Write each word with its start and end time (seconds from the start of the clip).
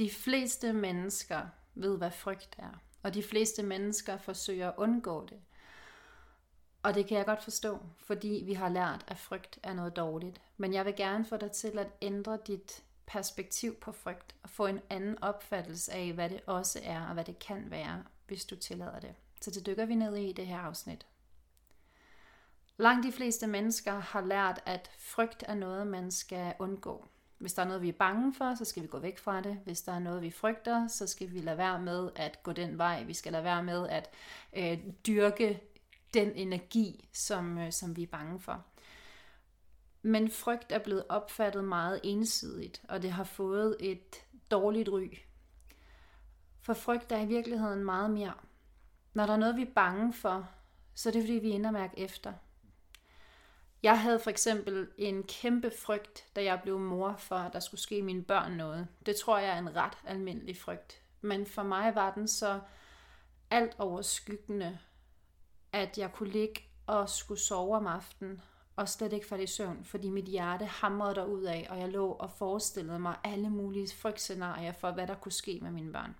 De 0.00 0.10
fleste 0.10 0.72
mennesker 0.72 1.40
ved, 1.74 1.98
hvad 1.98 2.10
frygt 2.10 2.54
er, 2.58 2.80
og 3.02 3.14
de 3.14 3.22
fleste 3.22 3.62
mennesker 3.62 4.16
forsøger 4.16 4.68
at 4.68 4.74
undgå 4.76 5.26
det. 5.26 5.40
Og 6.82 6.94
det 6.94 7.06
kan 7.06 7.18
jeg 7.18 7.26
godt 7.26 7.44
forstå, 7.44 7.78
fordi 7.96 8.42
vi 8.46 8.52
har 8.52 8.68
lært, 8.68 9.04
at 9.08 9.18
frygt 9.18 9.58
er 9.62 9.72
noget 9.72 9.96
dårligt. 9.96 10.40
Men 10.56 10.74
jeg 10.74 10.84
vil 10.84 10.96
gerne 10.96 11.24
få 11.24 11.36
dig 11.36 11.52
til 11.52 11.78
at 11.78 11.86
ændre 12.02 12.38
dit 12.46 12.82
perspektiv 13.06 13.74
på 13.74 13.92
frygt 13.92 14.34
og 14.42 14.50
få 14.50 14.66
en 14.66 14.80
anden 14.90 15.22
opfattelse 15.22 15.92
af, 15.92 16.12
hvad 16.12 16.30
det 16.30 16.40
også 16.46 16.80
er 16.82 17.06
og 17.06 17.14
hvad 17.14 17.24
det 17.24 17.38
kan 17.38 17.70
være, 17.70 18.04
hvis 18.26 18.44
du 18.44 18.56
tillader 18.56 19.00
det. 19.00 19.14
Så 19.40 19.50
det 19.50 19.66
dykker 19.66 19.84
vi 19.84 19.94
ned 19.94 20.16
i 20.16 20.30
i 20.30 20.32
det 20.32 20.46
her 20.46 20.58
afsnit. 20.58 21.06
Langt 22.76 23.06
de 23.06 23.12
fleste 23.12 23.46
mennesker 23.46 23.98
har 23.98 24.20
lært, 24.20 24.60
at 24.66 24.90
frygt 24.98 25.44
er 25.46 25.54
noget, 25.54 25.86
man 25.86 26.10
skal 26.10 26.54
undgå. 26.58 27.09
Hvis 27.40 27.54
der 27.54 27.62
er 27.62 27.66
noget, 27.66 27.82
vi 27.82 27.88
er 27.88 27.92
bange 27.92 28.34
for, 28.34 28.54
så 28.54 28.64
skal 28.64 28.82
vi 28.82 28.88
gå 28.88 28.98
væk 28.98 29.18
fra 29.18 29.40
det. 29.40 29.58
Hvis 29.64 29.82
der 29.82 29.92
er 29.92 29.98
noget, 29.98 30.22
vi 30.22 30.30
frygter, 30.30 30.88
så 30.88 31.06
skal 31.06 31.32
vi 31.32 31.38
lade 31.38 31.58
være 31.58 31.80
med 31.80 32.10
at 32.16 32.42
gå 32.42 32.52
den 32.52 32.78
vej. 32.78 33.02
Vi 33.02 33.14
skal 33.14 33.32
lade 33.32 33.44
være 33.44 33.62
med 33.62 33.88
at 33.88 34.10
øh, 34.52 34.78
dyrke 35.06 35.60
den 36.14 36.32
energi, 36.34 37.08
som, 37.12 37.58
øh, 37.58 37.72
som 37.72 37.96
vi 37.96 38.02
er 38.02 38.06
bange 38.06 38.40
for. 38.40 38.64
Men 40.02 40.30
frygt 40.30 40.72
er 40.72 40.78
blevet 40.78 41.04
opfattet 41.08 41.64
meget 41.64 42.00
ensidigt, 42.02 42.82
og 42.88 43.02
det 43.02 43.12
har 43.12 43.24
fået 43.24 43.76
et 43.80 44.14
dårligt 44.50 44.88
ry. 44.88 45.08
For 46.60 46.74
frygt 46.74 47.12
er 47.12 47.20
i 47.20 47.26
virkeligheden 47.26 47.84
meget 47.84 48.10
mere. 48.10 48.34
Når 49.14 49.26
der 49.26 49.32
er 49.32 49.36
noget, 49.36 49.56
vi 49.56 49.62
er 49.62 49.74
bange 49.74 50.12
for, 50.12 50.48
så 50.94 51.08
er 51.08 51.12
det 51.12 51.22
fordi, 51.22 51.32
vi 51.32 51.50
ender 51.50 51.70
mærke 51.70 51.98
efter. 51.98 52.32
Jeg 53.82 54.00
havde 54.00 54.18
for 54.18 54.30
eksempel 54.30 54.88
en 54.98 55.22
kæmpe 55.22 55.72
frygt, 55.78 56.26
da 56.36 56.44
jeg 56.44 56.60
blev 56.62 56.78
mor 56.78 57.14
for, 57.18 57.36
at 57.36 57.52
der 57.52 57.60
skulle 57.60 57.80
ske 57.80 58.02
mine 58.02 58.22
børn 58.22 58.52
noget. 58.52 58.88
Det 59.06 59.16
tror 59.16 59.38
jeg 59.38 59.50
er 59.50 59.58
en 59.58 59.76
ret 59.76 59.98
almindelig 60.06 60.56
frygt. 60.56 61.02
Men 61.20 61.46
for 61.46 61.62
mig 61.62 61.94
var 61.94 62.14
den 62.14 62.28
så 62.28 62.60
alt 63.50 63.74
overskyggende, 63.78 64.78
at 65.72 65.98
jeg 65.98 66.12
kunne 66.12 66.30
ligge 66.30 66.64
og 66.86 67.08
skulle 67.08 67.40
sove 67.40 67.76
om 67.76 67.86
aftenen, 67.86 68.42
og 68.76 68.88
slet 68.88 69.12
ikke 69.12 69.26
falde 69.26 69.44
i 69.44 69.46
søvn, 69.46 69.84
fordi 69.84 70.10
mit 70.10 70.24
hjerte 70.24 70.64
hamrede 70.64 71.26
ud 71.26 71.42
af, 71.42 71.66
og 71.70 71.78
jeg 71.78 71.88
lå 71.88 72.10
og 72.10 72.30
forestillede 72.30 72.98
mig 72.98 73.16
alle 73.24 73.50
mulige 73.50 73.96
frygtscenarier 73.96 74.72
for, 74.72 74.90
hvad 74.90 75.06
der 75.06 75.14
kunne 75.14 75.32
ske 75.32 75.58
med 75.62 75.70
mine 75.70 75.92
børn. 75.92 76.16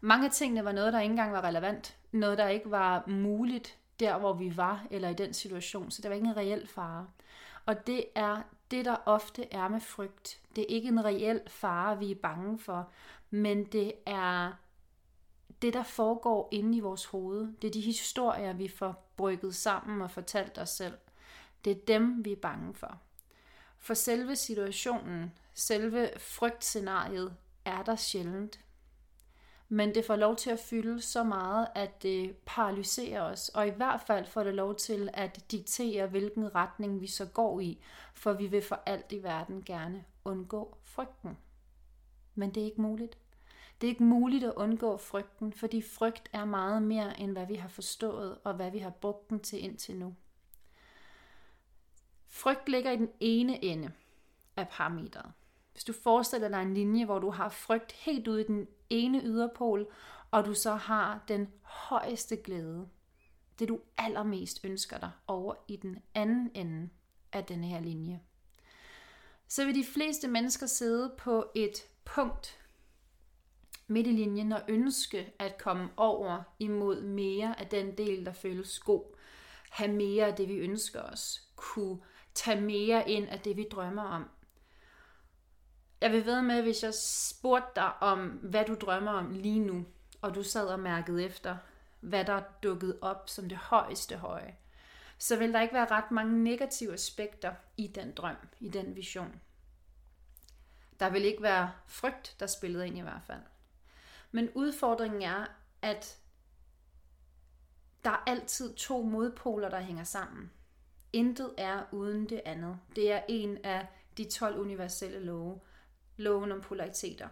Mange 0.00 0.26
af 0.26 0.32
tingene 0.32 0.64
var 0.64 0.72
noget, 0.72 0.92
der 0.92 1.00
ikke 1.00 1.10
engang 1.10 1.32
var 1.32 1.44
relevant. 1.44 1.96
Noget, 2.12 2.38
der 2.38 2.48
ikke 2.48 2.70
var 2.70 3.04
muligt 3.06 3.77
der, 4.00 4.18
hvor 4.18 4.32
vi 4.32 4.56
var, 4.56 4.86
eller 4.90 5.08
i 5.08 5.14
den 5.14 5.34
situation. 5.34 5.90
Så 5.90 6.02
der 6.02 6.08
var 6.08 6.14
ikke 6.14 6.28
en 6.28 6.36
reel 6.36 6.66
fare. 6.66 7.06
Og 7.66 7.86
det 7.86 8.04
er 8.14 8.42
det, 8.70 8.84
der 8.84 8.96
ofte 9.06 9.52
er 9.52 9.68
med 9.68 9.80
frygt. 9.80 10.40
Det 10.56 10.62
er 10.62 10.74
ikke 10.74 10.88
en 10.88 11.04
reel 11.04 11.40
fare, 11.46 11.98
vi 11.98 12.10
er 12.10 12.14
bange 12.14 12.58
for, 12.58 12.90
men 13.30 13.64
det 13.64 13.92
er 14.06 14.52
det, 15.62 15.74
der 15.74 15.82
foregår 15.82 16.48
inde 16.52 16.76
i 16.76 16.80
vores 16.80 17.04
hoved. 17.04 17.52
Det 17.62 17.68
er 17.68 17.72
de 17.72 17.80
historier, 17.80 18.52
vi 18.52 18.68
får 18.68 19.12
brygget 19.16 19.54
sammen 19.54 20.02
og 20.02 20.10
fortalt 20.10 20.58
os 20.58 20.70
selv. 20.70 20.94
Det 21.64 21.70
er 21.70 21.80
dem, 21.86 22.24
vi 22.24 22.32
er 22.32 22.36
bange 22.36 22.74
for. 22.74 22.98
For 23.78 23.94
selve 23.94 24.36
situationen, 24.36 25.32
selve 25.54 26.10
frygtscenariet, 26.18 27.36
er 27.64 27.82
der 27.82 27.96
sjældent. 27.96 28.60
Men 29.68 29.94
det 29.94 30.04
får 30.04 30.16
lov 30.16 30.36
til 30.36 30.50
at 30.50 30.58
fylde 30.58 31.00
så 31.00 31.24
meget, 31.24 31.68
at 31.74 32.02
det 32.02 32.36
paralyserer 32.36 33.22
os, 33.22 33.48
og 33.48 33.66
i 33.66 33.70
hvert 33.70 34.00
fald 34.00 34.26
får 34.26 34.44
det 34.44 34.54
lov 34.54 34.74
til 34.74 35.10
at 35.12 35.50
diktere, 35.50 36.06
hvilken 36.06 36.54
retning 36.54 37.00
vi 37.00 37.06
så 37.06 37.26
går 37.26 37.60
i, 37.60 37.82
for 38.14 38.32
vi 38.32 38.46
vil 38.46 38.62
for 38.62 38.82
alt 38.86 39.12
i 39.12 39.22
verden 39.22 39.62
gerne 39.62 40.04
undgå 40.24 40.76
frygten. 40.82 41.38
Men 42.34 42.54
det 42.54 42.60
er 42.60 42.64
ikke 42.64 42.82
muligt. 42.82 43.18
Det 43.80 43.86
er 43.86 43.90
ikke 43.90 44.04
muligt 44.04 44.44
at 44.44 44.52
undgå 44.56 44.96
frygten, 44.96 45.52
fordi 45.52 45.82
frygt 45.82 46.28
er 46.32 46.44
meget 46.44 46.82
mere 46.82 47.20
end 47.20 47.32
hvad 47.32 47.46
vi 47.46 47.54
har 47.54 47.68
forstået 47.68 48.38
og 48.44 48.54
hvad 48.54 48.70
vi 48.70 48.78
har 48.78 48.90
brugt 48.90 49.30
den 49.30 49.40
til 49.40 49.64
indtil 49.64 49.96
nu. 49.96 50.14
Frygt 52.26 52.68
ligger 52.68 52.90
i 52.90 52.96
den 52.96 53.10
ene 53.20 53.64
ende 53.64 53.92
af 54.56 54.68
parametret. 54.68 55.32
Hvis 55.78 55.84
du 55.84 55.92
forestiller 55.92 56.48
dig 56.48 56.62
en 56.62 56.74
linje, 56.74 57.04
hvor 57.04 57.18
du 57.18 57.30
har 57.30 57.48
frygt 57.48 57.92
helt 57.92 58.28
ude 58.28 58.40
i 58.40 58.46
den 58.46 58.66
ene 58.90 59.22
yderpol, 59.24 59.86
og 60.30 60.44
du 60.44 60.54
så 60.54 60.74
har 60.74 61.24
den 61.28 61.48
højeste 61.62 62.36
glæde, 62.36 62.88
det 63.58 63.68
du 63.68 63.80
allermest 63.98 64.64
ønsker 64.64 64.98
dig 64.98 65.10
over 65.26 65.54
i 65.68 65.76
den 65.76 65.98
anden 66.14 66.50
ende 66.54 66.88
af 67.32 67.44
denne 67.44 67.66
her 67.66 67.80
linje, 67.80 68.20
så 69.48 69.64
vil 69.64 69.74
de 69.74 69.84
fleste 69.84 70.28
mennesker 70.28 70.66
sidde 70.66 71.14
på 71.18 71.50
et 71.54 71.88
punkt 72.04 72.58
midt 73.86 74.06
i 74.06 74.12
linjen 74.12 74.52
og 74.52 74.62
ønske 74.68 75.32
at 75.38 75.58
komme 75.58 75.88
over 75.96 76.42
imod 76.58 77.02
mere 77.02 77.60
af 77.60 77.66
den 77.66 77.98
del, 77.98 78.26
der 78.26 78.32
føles 78.32 78.78
god. 78.78 79.04
Have 79.70 79.92
mere 79.92 80.26
af 80.26 80.34
det, 80.34 80.48
vi 80.48 80.54
ønsker 80.54 81.02
os. 81.02 81.48
Kunne 81.56 81.98
tage 82.34 82.60
mere 82.60 83.10
ind 83.10 83.28
af 83.28 83.40
det, 83.40 83.56
vi 83.56 83.66
drømmer 83.70 84.02
om. 84.02 84.24
Jeg 86.00 86.12
vil 86.12 86.26
ved 86.26 86.42
med, 86.42 86.62
hvis 86.62 86.82
jeg 86.82 86.94
spurgte 86.94 87.70
dig 87.74 88.02
om, 88.02 88.28
hvad 88.28 88.64
du 88.64 88.74
drømmer 88.74 89.12
om 89.12 89.30
lige 89.30 89.60
nu, 89.60 89.86
og 90.22 90.34
du 90.34 90.42
sad 90.42 90.66
og 90.66 90.80
mærkede 90.80 91.24
efter, 91.24 91.56
hvad 92.00 92.24
der 92.24 92.42
dukkede 92.62 92.98
op 93.00 93.28
som 93.28 93.48
det 93.48 93.58
højeste 93.58 94.16
høje, 94.16 94.56
så 95.18 95.36
vil 95.36 95.52
der 95.52 95.60
ikke 95.60 95.74
være 95.74 95.90
ret 95.90 96.10
mange 96.10 96.44
negative 96.44 96.92
aspekter 96.92 97.54
i 97.76 97.86
den 97.86 98.12
drøm, 98.12 98.36
i 98.60 98.68
den 98.68 98.96
vision. 98.96 99.40
Der 101.00 101.10
vil 101.10 101.24
ikke 101.24 101.42
være 101.42 101.72
frygt, 101.86 102.36
der 102.40 102.46
spillede 102.46 102.86
ind 102.86 102.98
i 102.98 103.00
hvert 103.00 103.22
fald. 103.26 103.42
Men 104.30 104.50
udfordringen 104.54 105.22
er, 105.22 105.46
at 105.82 106.18
der 108.04 108.10
er 108.10 108.22
altid 108.26 108.74
to 108.74 109.02
modpoler, 109.02 109.68
der 109.68 109.80
hænger 109.80 110.04
sammen. 110.04 110.50
Intet 111.12 111.54
er 111.58 111.82
uden 111.92 112.28
det 112.28 112.40
andet. 112.44 112.78
Det 112.96 113.12
er 113.12 113.22
en 113.28 113.64
af 113.64 113.86
de 114.16 114.24
12 114.24 114.58
universelle 114.58 115.20
love. 115.20 115.60
Loven 116.18 116.52
om 116.52 116.60
polariteter. 116.60 117.28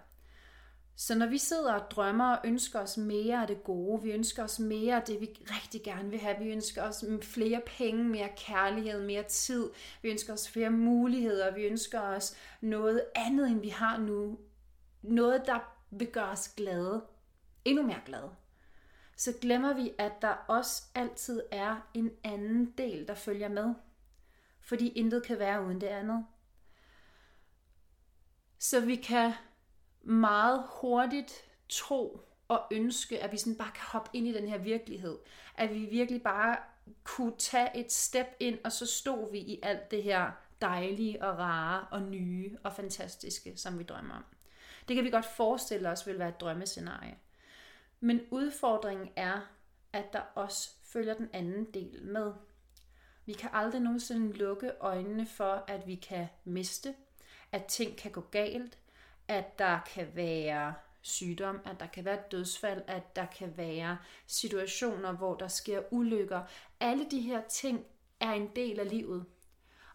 Så 0.97 1.15
når 1.15 1.27
vi 1.27 1.39
sidder 1.39 1.75
og 1.75 1.91
drømmer 1.91 2.37
og 2.37 2.41
ønsker 2.45 2.81
os 2.81 2.97
mere 2.97 3.41
af 3.41 3.47
det 3.47 3.65
gode, 3.65 4.03
vi 4.03 4.11
ønsker 4.11 4.45
os 4.45 4.59
mere 4.59 4.97
af 4.97 5.03
det, 5.03 5.21
vi 5.21 5.27
rigtig 5.41 5.83
gerne 5.83 6.11
vil 6.11 6.19
have, 6.19 6.39
vi 6.39 6.49
ønsker 6.49 6.83
os 6.83 7.05
flere 7.23 7.63
penge, 7.67 8.05
mere 8.05 8.29
kærlighed, 8.37 9.07
mere 9.07 9.23
tid, 9.23 9.71
vi 10.03 10.11
ønsker 10.11 10.33
os 10.33 10.51
flere 10.51 10.71
muligheder, 10.71 11.55
vi 11.55 11.63
ønsker 11.63 12.01
os 12.01 12.37
noget 12.61 13.05
andet, 13.15 13.49
end 13.51 13.61
vi 13.61 13.69
har 13.69 13.99
nu. 13.99 14.39
Noget, 15.03 15.47
der 15.47 15.59
vil 15.91 16.09
gøre 16.09 16.31
os 16.31 16.49
glade, 16.49 17.05
endnu 17.65 17.83
mere 17.83 18.01
glade, 18.07 18.31
så 19.17 19.33
glemmer 19.41 19.75
vi, 19.75 19.93
at 19.99 20.13
der 20.23 20.35
også 20.49 20.83
altid 20.95 21.43
er 21.51 21.89
en 21.95 22.11
anden 22.25 22.75
del, 22.79 23.09
der 23.09 23.15
følger 23.15 23.49
med. 23.49 23.75
Fordi 24.61 24.89
intet 24.89 25.23
kan 25.23 25.39
være 25.39 25.65
uden 25.65 25.81
det 25.81 25.87
andet. 25.87 26.27
Så 28.59 28.81
vi 28.81 28.97
kan 28.97 29.33
meget 30.03 30.65
hurtigt 30.81 31.33
tro 31.69 32.21
og 32.49 32.63
ønske, 32.73 33.23
at 33.23 33.33
vi 33.33 33.37
sådan 33.37 33.57
bare 33.57 33.73
kan 33.75 33.85
hoppe 33.93 34.11
ind 34.13 34.27
i 34.27 34.33
den 34.33 34.49
her 34.49 34.59
virkelighed. 34.59 35.19
At 35.55 35.75
vi 35.75 35.85
virkelig 35.85 36.23
bare 36.23 36.57
kunne 37.05 37.37
tage 37.39 37.77
et 37.77 37.93
step 37.93 38.27
ind, 38.41 38.59
og 38.65 38.73
så 38.73 38.87
stod 38.87 39.33
vi 39.33 39.39
i 39.39 39.61
alt 39.63 39.91
det 39.91 40.03
her 40.03 40.31
dejlige 40.61 41.25
og 41.25 41.39
rare 41.39 41.87
og 41.91 42.03
nye 42.03 42.57
og 42.65 42.73
fantastiske, 42.73 43.57
som 43.57 43.79
vi 43.79 43.85
drømmer 43.85 44.15
om. 44.15 44.25
Det 44.89 44.97
kan 44.97 45.05
vi 45.05 45.11
godt 45.11 45.25
forestille 45.25 45.89
os 45.89 46.07
vil 46.07 46.19
være 46.19 46.29
et 46.29 46.41
drømmescenarie. 46.41 47.19
Men 48.01 48.21
udfordringen 48.31 49.09
er, 49.17 49.41
at 49.93 50.13
der 50.13 50.21
også 50.35 50.71
følger 50.85 51.15
den 51.15 51.29
anden 51.33 51.65
del 51.75 52.03
med. 52.03 52.33
Vi 53.27 53.33
kan 53.33 53.51
aldrig 53.53 53.81
nogensinde 53.81 54.33
lukke 54.33 54.73
øjnene 54.81 55.27
for, 55.27 55.65
at 55.69 55.87
vi 55.87 55.95
kan 55.95 56.27
miste, 56.45 56.95
at 57.57 57.65
ting 57.65 57.97
kan 57.97 58.11
gå 58.11 58.21
galt, 58.21 58.79
at 59.29 59.59
der 59.59 59.79
kan 59.95 60.09
være 60.15 60.75
sygdom, 61.03 61.61
at 61.65 61.81
der 61.81 61.87
kan 61.87 62.05
være 62.05 62.19
dødsfald, 62.31 62.83
at 62.87 63.17
der 63.17 63.27
kan 63.27 63.57
være 63.57 63.99
situationer, 64.27 65.13
hvor 65.13 65.35
der 65.35 65.49
sker 65.49 65.83
ulykker. 65.91 66.43
Alle 66.81 67.07
de 67.11 67.21
her 67.21 67.43
ting 67.49 67.85
er 68.21 68.33
en 68.33 68.51
del 68.57 68.81
af 68.81 68.91
livet. 68.91 69.25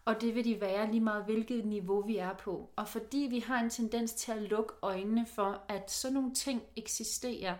Og 0.04 0.20
det 0.20 0.34
vil 0.34 0.44
de 0.44 0.60
være 0.60 0.90
lige 0.90 1.00
meget, 1.00 1.24
hvilket 1.24 1.64
niveau 1.64 2.02
vi 2.06 2.16
er 2.16 2.34
på. 2.34 2.70
Og 2.76 2.88
fordi 2.88 3.26
vi 3.30 3.38
har 3.38 3.60
en 3.60 3.70
tendens 3.70 4.12
til 4.14 4.32
at 4.32 4.42
lukke 4.42 4.74
øjnene 4.82 5.26
for, 5.26 5.64
at 5.68 5.90
sådan 5.90 6.14
nogle 6.14 6.34
ting 6.34 6.62
eksisterer 6.76 7.56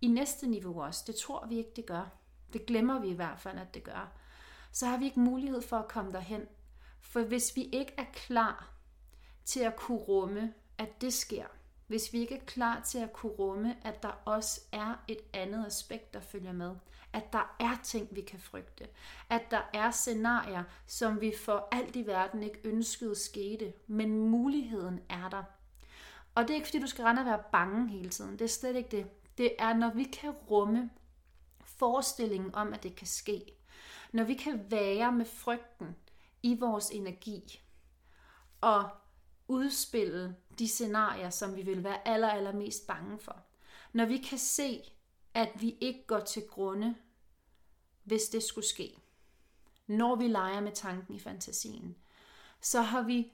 i 0.00 0.06
næste 0.06 0.46
niveau 0.46 0.82
også, 0.82 1.04
det 1.06 1.14
tror 1.14 1.46
vi 1.46 1.58
ikke, 1.58 1.72
det 1.76 1.86
gør. 1.86 2.12
Det 2.52 2.66
glemmer 2.66 3.00
vi 3.00 3.08
i 3.08 3.14
hvert 3.14 3.40
fald, 3.40 3.58
at 3.58 3.74
det 3.74 3.84
gør. 3.84 4.12
Så 4.72 4.86
har 4.86 4.96
vi 4.96 5.04
ikke 5.04 5.20
mulighed 5.20 5.62
for 5.62 5.76
at 5.76 5.88
komme 5.88 6.12
derhen. 6.12 6.48
For 7.00 7.22
hvis 7.22 7.56
vi 7.56 7.62
ikke 7.62 7.94
er 7.98 8.06
klar 8.12 8.79
til 9.50 9.60
at 9.60 9.76
kunne 9.76 9.98
rumme, 9.98 10.54
at 10.78 11.00
det 11.00 11.12
sker, 11.12 11.44
hvis 11.86 12.12
vi 12.12 12.18
ikke 12.18 12.36
er 12.36 12.44
klar 12.44 12.80
til 12.80 12.98
at 12.98 13.12
kunne 13.12 13.32
rumme, 13.32 13.76
at 13.82 14.02
der 14.02 14.22
også 14.24 14.60
er 14.72 14.94
et 15.08 15.20
andet 15.32 15.66
aspekt, 15.66 16.14
der 16.14 16.20
følger 16.20 16.52
med, 16.52 16.74
at 17.12 17.32
der 17.32 17.56
er 17.60 17.76
ting, 17.82 18.08
vi 18.10 18.20
kan 18.20 18.38
frygte. 18.40 18.88
At 19.30 19.42
der 19.50 19.60
er 19.74 19.90
scenarier, 19.90 20.64
som 20.86 21.20
vi 21.20 21.34
for 21.44 21.68
alt 21.72 21.96
i 21.96 22.06
verden 22.06 22.42
ikke 22.42 22.60
ønskede 22.64 23.14
skete, 23.14 23.72
men 23.86 24.28
muligheden 24.28 25.00
er 25.08 25.28
der. 25.28 25.42
Og 26.34 26.42
det 26.42 26.50
er 26.50 26.54
ikke 26.54 26.66
fordi, 26.66 26.80
du 26.80 26.86
skal 26.86 27.04
rende 27.04 27.20
og 27.20 27.26
være 27.26 27.42
bange 27.52 27.88
hele 27.88 28.10
tiden. 28.10 28.32
Det 28.32 28.44
er 28.44 28.48
slet 28.48 28.76
ikke 28.76 28.96
det. 28.96 29.06
Det 29.38 29.54
er, 29.58 29.74
når 29.74 29.90
vi 29.90 30.04
kan 30.04 30.30
rumme 30.30 30.90
forestillingen 31.64 32.54
om, 32.54 32.72
at 32.72 32.82
det 32.82 32.96
kan 32.96 33.06
ske. 33.06 33.44
Når 34.12 34.24
vi 34.24 34.34
kan 34.34 34.70
være 34.70 35.12
med 35.12 35.24
frygten 35.24 35.96
i 36.42 36.56
vores 36.60 36.90
energi 36.90 37.60
og 38.60 38.90
udspille 39.50 40.36
de 40.58 40.68
scenarier, 40.68 41.30
som 41.30 41.56
vi 41.56 41.62
vil 41.62 41.84
være 41.84 42.08
aller, 42.08 42.28
aller 42.28 42.52
mest 42.52 42.86
bange 42.86 43.18
for. 43.18 43.36
Når 43.92 44.04
vi 44.04 44.18
kan 44.18 44.38
se, 44.38 44.82
at 45.34 45.50
vi 45.60 45.76
ikke 45.80 46.06
går 46.06 46.20
til 46.20 46.42
grunde, 46.48 46.94
hvis 48.04 48.22
det 48.22 48.42
skulle 48.42 48.66
ske. 48.66 48.96
Når 49.86 50.16
vi 50.16 50.28
leger 50.28 50.60
med 50.60 50.72
tanken 50.72 51.14
i 51.14 51.18
fantasien, 51.18 51.96
så 52.60 52.80
har 52.80 53.02
vi 53.02 53.32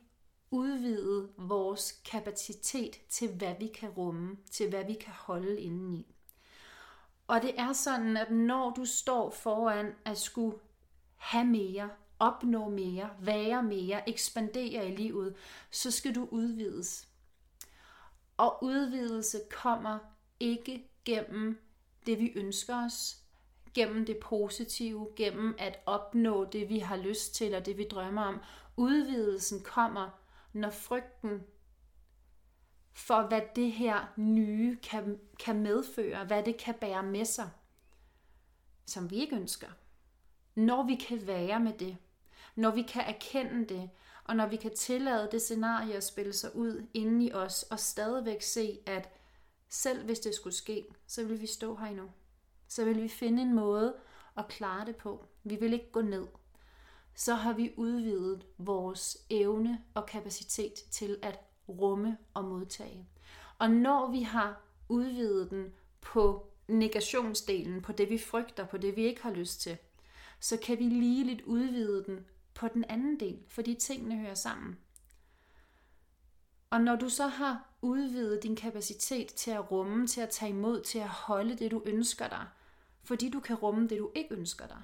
udvidet 0.50 1.30
vores 1.36 1.92
kapacitet 1.92 3.00
til, 3.08 3.28
hvad 3.34 3.54
vi 3.58 3.66
kan 3.66 3.88
rumme, 3.88 4.36
til 4.50 4.68
hvad 4.68 4.84
vi 4.84 4.94
kan 4.94 5.12
holde 5.12 5.60
indeni. 5.60 6.14
Og 7.26 7.42
det 7.42 7.60
er 7.60 7.72
sådan, 7.72 8.16
at 8.16 8.30
når 8.30 8.70
du 8.70 8.84
står 8.84 9.30
foran 9.30 9.94
at 10.04 10.18
skulle 10.18 10.58
have 11.16 11.46
mere, 11.46 11.90
opnå 12.18 12.68
mere, 12.68 13.10
være 13.20 13.62
mere, 13.62 14.08
ekspandere 14.08 14.88
i 14.88 14.96
livet, 14.96 15.36
så 15.70 15.90
skal 15.90 16.14
du 16.14 16.28
udvides. 16.30 17.08
Og 18.36 18.64
udvidelse 18.64 19.40
kommer 19.50 19.98
ikke 20.40 20.90
gennem 21.04 21.58
det, 22.06 22.18
vi 22.18 22.32
ønsker 22.36 22.84
os, 22.84 23.16
gennem 23.74 24.06
det 24.06 24.18
positive, 24.18 25.08
gennem 25.16 25.54
at 25.58 25.78
opnå 25.86 26.44
det, 26.44 26.68
vi 26.68 26.78
har 26.78 26.96
lyst 26.96 27.34
til, 27.34 27.54
og 27.54 27.66
det, 27.66 27.78
vi 27.78 27.88
drømmer 27.88 28.22
om. 28.22 28.40
Udvidelsen 28.76 29.62
kommer, 29.62 30.10
når 30.52 30.70
frygten 30.70 31.42
for, 32.92 33.22
hvad 33.22 33.42
det 33.56 33.72
her 33.72 34.12
nye 34.16 34.76
kan, 34.82 35.20
kan 35.40 35.60
medføre, 35.62 36.24
hvad 36.24 36.42
det 36.42 36.56
kan 36.56 36.74
bære 36.74 37.02
med 37.02 37.24
sig, 37.24 37.50
som 38.86 39.10
vi 39.10 39.16
ikke 39.16 39.36
ønsker. 39.36 39.68
Når 40.54 40.82
vi 40.82 40.94
kan 40.94 41.26
være 41.26 41.60
med 41.60 41.72
det, 41.72 41.96
når 42.56 42.70
vi 42.70 42.82
kan 42.82 43.02
erkende 43.02 43.74
det, 43.74 43.90
og 44.24 44.36
når 44.36 44.46
vi 44.46 44.56
kan 44.56 44.74
tillade 44.74 45.28
det 45.32 45.42
scenarie 45.42 45.94
at 45.94 46.04
spille 46.04 46.32
sig 46.32 46.56
ud 46.56 46.86
inde 46.94 47.24
i 47.24 47.32
os, 47.32 47.62
og 47.62 47.80
stadigvæk 47.80 48.42
se, 48.42 48.78
at 48.86 49.08
selv 49.68 50.04
hvis 50.04 50.20
det 50.20 50.34
skulle 50.34 50.56
ske, 50.56 50.86
så 51.06 51.24
vil 51.24 51.40
vi 51.40 51.46
stå 51.46 51.76
her 51.76 51.86
endnu. 51.86 52.10
Så 52.68 52.84
vil 52.84 53.02
vi 53.02 53.08
finde 53.08 53.42
en 53.42 53.54
måde 53.54 53.94
at 54.36 54.48
klare 54.48 54.86
det 54.86 54.96
på. 54.96 55.26
Vi 55.44 55.56
vil 55.56 55.72
ikke 55.72 55.90
gå 55.92 56.02
ned. 56.02 56.26
Så 57.14 57.34
har 57.34 57.52
vi 57.52 57.74
udvidet 57.76 58.46
vores 58.58 59.18
evne 59.30 59.82
og 59.94 60.06
kapacitet 60.06 60.74
til 60.74 61.18
at 61.22 61.40
rumme 61.68 62.16
og 62.34 62.44
modtage. 62.44 63.08
Og 63.58 63.70
når 63.70 64.10
vi 64.10 64.22
har 64.22 64.62
udvidet 64.88 65.50
den 65.50 65.72
på 66.00 66.52
negationsdelen, 66.68 67.82
på 67.82 67.92
det 67.92 68.10
vi 68.10 68.18
frygter, 68.18 68.66
på 68.66 68.78
det 68.78 68.96
vi 68.96 69.04
ikke 69.04 69.22
har 69.22 69.30
lyst 69.30 69.60
til, 69.60 69.76
så 70.40 70.56
kan 70.56 70.78
vi 70.78 70.84
lige 70.84 71.24
lidt 71.24 71.42
udvide 71.42 72.04
den 72.04 72.26
på 72.56 72.68
den 72.68 72.84
anden 72.88 73.20
del, 73.20 73.42
fordi 73.48 73.74
tingene 73.74 74.16
hører 74.16 74.34
sammen. 74.34 74.78
Og 76.70 76.80
når 76.80 76.96
du 76.96 77.08
så 77.08 77.26
har 77.26 77.68
udvidet 77.82 78.42
din 78.42 78.56
kapacitet 78.56 79.26
til 79.28 79.50
at 79.50 79.70
rumme, 79.70 80.06
til 80.06 80.20
at 80.20 80.30
tage 80.30 80.50
imod, 80.50 80.82
til 80.82 80.98
at 80.98 81.08
holde 81.08 81.58
det, 81.58 81.70
du 81.70 81.82
ønsker 81.86 82.28
dig, 82.28 82.46
fordi 83.04 83.30
du 83.30 83.40
kan 83.40 83.56
rumme 83.56 83.88
det, 83.88 83.98
du 83.98 84.10
ikke 84.14 84.34
ønsker 84.34 84.66
dig, 84.66 84.82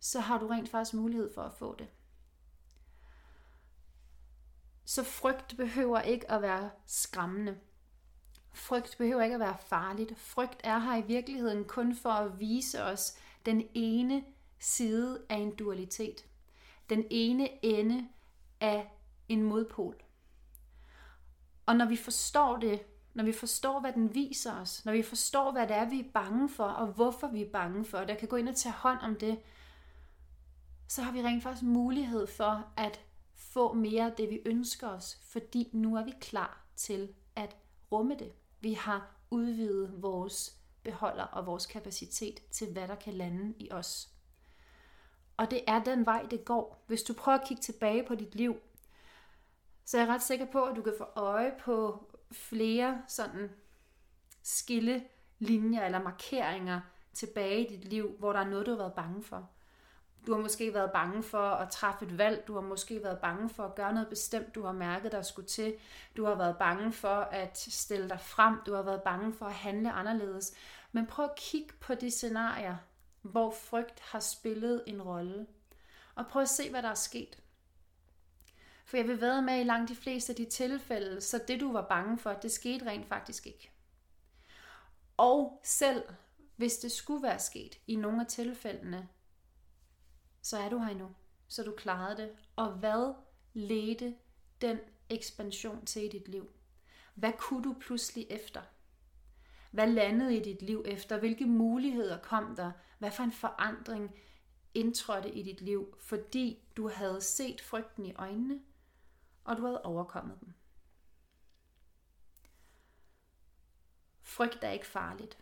så 0.00 0.20
har 0.20 0.38
du 0.38 0.46
rent 0.46 0.68
faktisk 0.68 0.94
mulighed 0.94 1.34
for 1.34 1.42
at 1.42 1.54
få 1.54 1.74
det. 1.78 1.88
Så 4.84 5.02
frygt 5.02 5.56
behøver 5.56 6.00
ikke 6.00 6.30
at 6.30 6.42
være 6.42 6.70
skræmmende. 6.86 7.58
Frygt 8.52 8.98
behøver 8.98 9.22
ikke 9.22 9.34
at 9.34 9.40
være 9.40 9.58
farligt. 9.66 10.18
Frygt 10.18 10.60
er 10.64 10.78
her 10.78 10.96
i 10.96 11.06
virkeligheden 11.06 11.64
kun 11.64 11.96
for 11.96 12.10
at 12.10 12.40
vise 12.40 12.82
os 12.82 13.18
den 13.46 13.68
ene 13.74 14.24
side 14.58 15.22
af 15.28 15.36
en 15.36 15.56
dualitet. 15.56 16.27
Den 16.90 17.04
ene 17.10 17.64
ende 17.64 18.08
af 18.60 18.90
en 19.28 19.42
modpol. 19.42 20.02
Og 21.66 21.76
når 21.76 21.86
vi 21.86 21.96
forstår 21.96 22.56
det, 22.56 22.80
når 23.14 23.24
vi 23.24 23.32
forstår, 23.32 23.80
hvad 23.80 23.92
den 23.92 24.14
viser 24.14 24.60
os, 24.60 24.84
når 24.84 24.92
vi 24.92 25.02
forstår, 25.02 25.52
hvad 25.52 25.68
det 25.68 25.76
er, 25.76 25.90
vi 25.90 26.00
er 26.00 26.12
bange 26.14 26.48
for, 26.48 26.64
og 26.64 26.86
hvorfor 26.86 27.28
vi 27.28 27.42
er 27.42 27.50
bange 27.50 27.84
for, 27.84 27.98
der 27.98 28.14
kan 28.14 28.28
gå 28.28 28.36
ind 28.36 28.48
og 28.48 28.56
tage 28.56 28.72
hånd 28.72 28.98
om 29.02 29.16
det, 29.16 29.38
så 30.88 31.02
har 31.02 31.12
vi 31.12 31.22
rent 31.22 31.42
faktisk 31.42 31.62
mulighed 31.62 32.26
for 32.26 32.72
at 32.76 33.00
få 33.34 33.72
mere 33.72 34.06
af 34.06 34.12
det, 34.12 34.30
vi 34.30 34.40
ønsker 34.46 34.88
os, 34.88 35.18
fordi 35.22 35.70
nu 35.72 35.96
er 35.96 36.04
vi 36.04 36.12
klar 36.20 36.66
til 36.76 37.14
at 37.36 37.56
rumme 37.92 38.16
det. 38.18 38.32
Vi 38.60 38.72
har 38.72 39.16
udvidet 39.30 40.02
vores 40.02 40.58
beholder 40.82 41.24
og 41.24 41.46
vores 41.46 41.66
kapacitet 41.66 42.40
til, 42.50 42.72
hvad 42.72 42.88
der 42.88 42.94
kan 42.94 43.14
lande 43.14 43.54
i 43.58 43.70
os. 43.70 44.08
Og 45.38 45.50
det 45.50 45.60
er 45.66 45.84
den 45.84 46.06
vej, 46.06 46.26
det 46.30 46.44
går. 46.44 46.84
Hvis 46.86 47.02
du 47.02 47.14
prøver 47.14 47.38
at 47.38 47.46
kigge 47.46 47.60
tilbage 47.60 48.04
på 48.04 48.14
dit 48.14 48.34
liv, 48.34 48.56
så 49.84 49.98
er 49.98 50.00
jeg 50.00 50.08
ret 50.08 50.22
sikker 50.22 50.46
på, 50.46 50.64
at 50.64 50.76
du 50.76 50.82
kan 50.82 50.94
få 50.98 51.04
øje 51.16 51.52
på 51.60 52.06
flere 52.32 53.02
sådan 53.08 53.50
skille 54.42 55.04
linjer 55.38 55.84
eller 55.84 56.02
markeringer 56.02 56.80
tilbage 57.12 57.66
i 57.66 57.76
dit 57.76 57.84
liv, 57.84 58.16
hvor 58.18 58.32
der 58.32 58.40
er 58.40 58.48
noget, 58.48 58.66
du 58.66 58.70
har 58.70 58.78
været 58.78 58.92
bange 58.92 59.22
for. 59.22 59.48
Du 60.26 60.34
har 60.34 60.40
måske 60.40 60.74
været 60.74 60.92
bange 60.92 61.22
for 61.22 61.50
at 61.50 61.70
træffe 61.70 62.04
et 62.04 62.18
valg. 62.18 62.44
Du 62.46 62.54
har 62.54 62.60
måske 62.60 63.02
været 63.02 63.18
bange 63.18 63.48
for 63.48 63.64
at 63.64 63.74
gøre 63.74 63.92
noget 63.92 64.08
bestemt, 64.08 64.54
du 64.54 64.62
har 64.62 64.72
mærket, 64.72 65.12
der 65.12 65.22
skulle 65.22 65.48
til. 65.48 65.74
Du 66.16 66.24
har 66.24 66.34
været 66.34 66.56
bange 66.58 66.92
for 66.92 67.14
at 67.20 67.58
stille 67.58 68.08
dig 68.08 68.20
frem. 68.20 68.56
Du 68.66 68.74
har 68.74 68.82
været 68.82 69.02
bange 69.02 69.32
for 69.32 69.46
at 69.46 69.54
handle 69.54 69.92
anderledes. 69.92 70.54
Men 70.92 71.06
prøv 71.06 71.24
at 71.24 71.34
kigge 71.36 71.72
på 71.80 71.94
de 71.94 72.10
scenarier, 72.10 72.76
hvor 73.30 73.50
frygt 73.50 74.00
har 74.00 74.20
spillet 74.20 74.84
en 74.86 75.02
rolle. 75.02 75.46
Og 76.14 76.26
prøv 76.26 76.42
at 76.42 76.48
se, 76.48 76.70
hvad 76.70 76.82
der 76.82 76.88
er 76.88 76.94
sket. 76.94 77.38
For 78.84 78.96
jeg 78.96 79.08
vil 79.08 79.20
være 79.20 79.42
med 79.42 79.60
i 79.60 79.64
langt 79.64 79.88
de 79.88 79.96
fleste 79.96 80.32
af 80.32 80.36
de 80.36 80.44
tilfælde, 80.44 81.20
så 81.20 81.40
det 81.48 81.60
du 81.60 81.72
var 81.72 81.86
bange 81.88 82.18
for, 82.18 82.32
det 82.32 82.52
skete 82.52 82.86
rent 82.86 83.06
faktisk 83.06 83.46
ikke. 83.46 83.70
Og 85.16 85.60
selv 85.64 86.02
hvis 86.58 86.78
det 86.78 86.92
skulle 86.92 87.22
være 87.22 87.38
sket 87.38 87.78
i 87.86 87.96
nogle 87.96 88.20
af 88.20 88.26
tilfældene, 88.26 89.08
så 90.42 90.58
er 90.58 90.68
du 90.68 90.78
her 90.78 90.90
endnu. 90.90 91.08
Så 91.48 91.62
du 91.62 91.72
klarede 91.76 92.22
det. 92.22 92.30
Og 92.56 92.72
hvad 92.72 93.14
ledte 93.54 94.14
den 94.60 94.78
ekspansion 95.10 95.86
til 95.86 96.04
i 96.04 96.08
dit 96.08 96.28
liv? 96.28 96.50
Hvad 97.14 97.32
kunne 97.38 97.64
du 97.64 97.76
pludselig 97.80 98.26
efter? 98.30 98.62
Hvad 99.70 99.86
landede 99.86 100.36
i 100.36 100.42
dit 100.42 100.62
liv 100.62 100.84
efter? 100.86 101.18
Hvilke 101.18 101.46
muligheder 101.46 102.18
kom 102.18 102.56
der? 102.56 102.72
Hvad 102.98 103.10
for 103.10 103.22
en 103.22 103.32
forandring 103.32 104.14
indtrådte 104.74 105.30
i 105.30 105.42
dit 105.42 105.60
liv, 105.60 105.96
fordi 106.00 106.62
du 106.76 106.88
havde 106.88 107.20
set 107.20 107.60
frygten 107.60 108.06
i 108.06 108.14
øjnene, 108.14 108.60
og 109.44 109.56
du 109.56 109.64
havde 109.64 109.82
overkommet 109.82 110.40
den. 110.40 110.54
Frygt 114.22 114.64
er 114.64 114.70
ikke 114.70 114.86
farligt. 114.86 115.38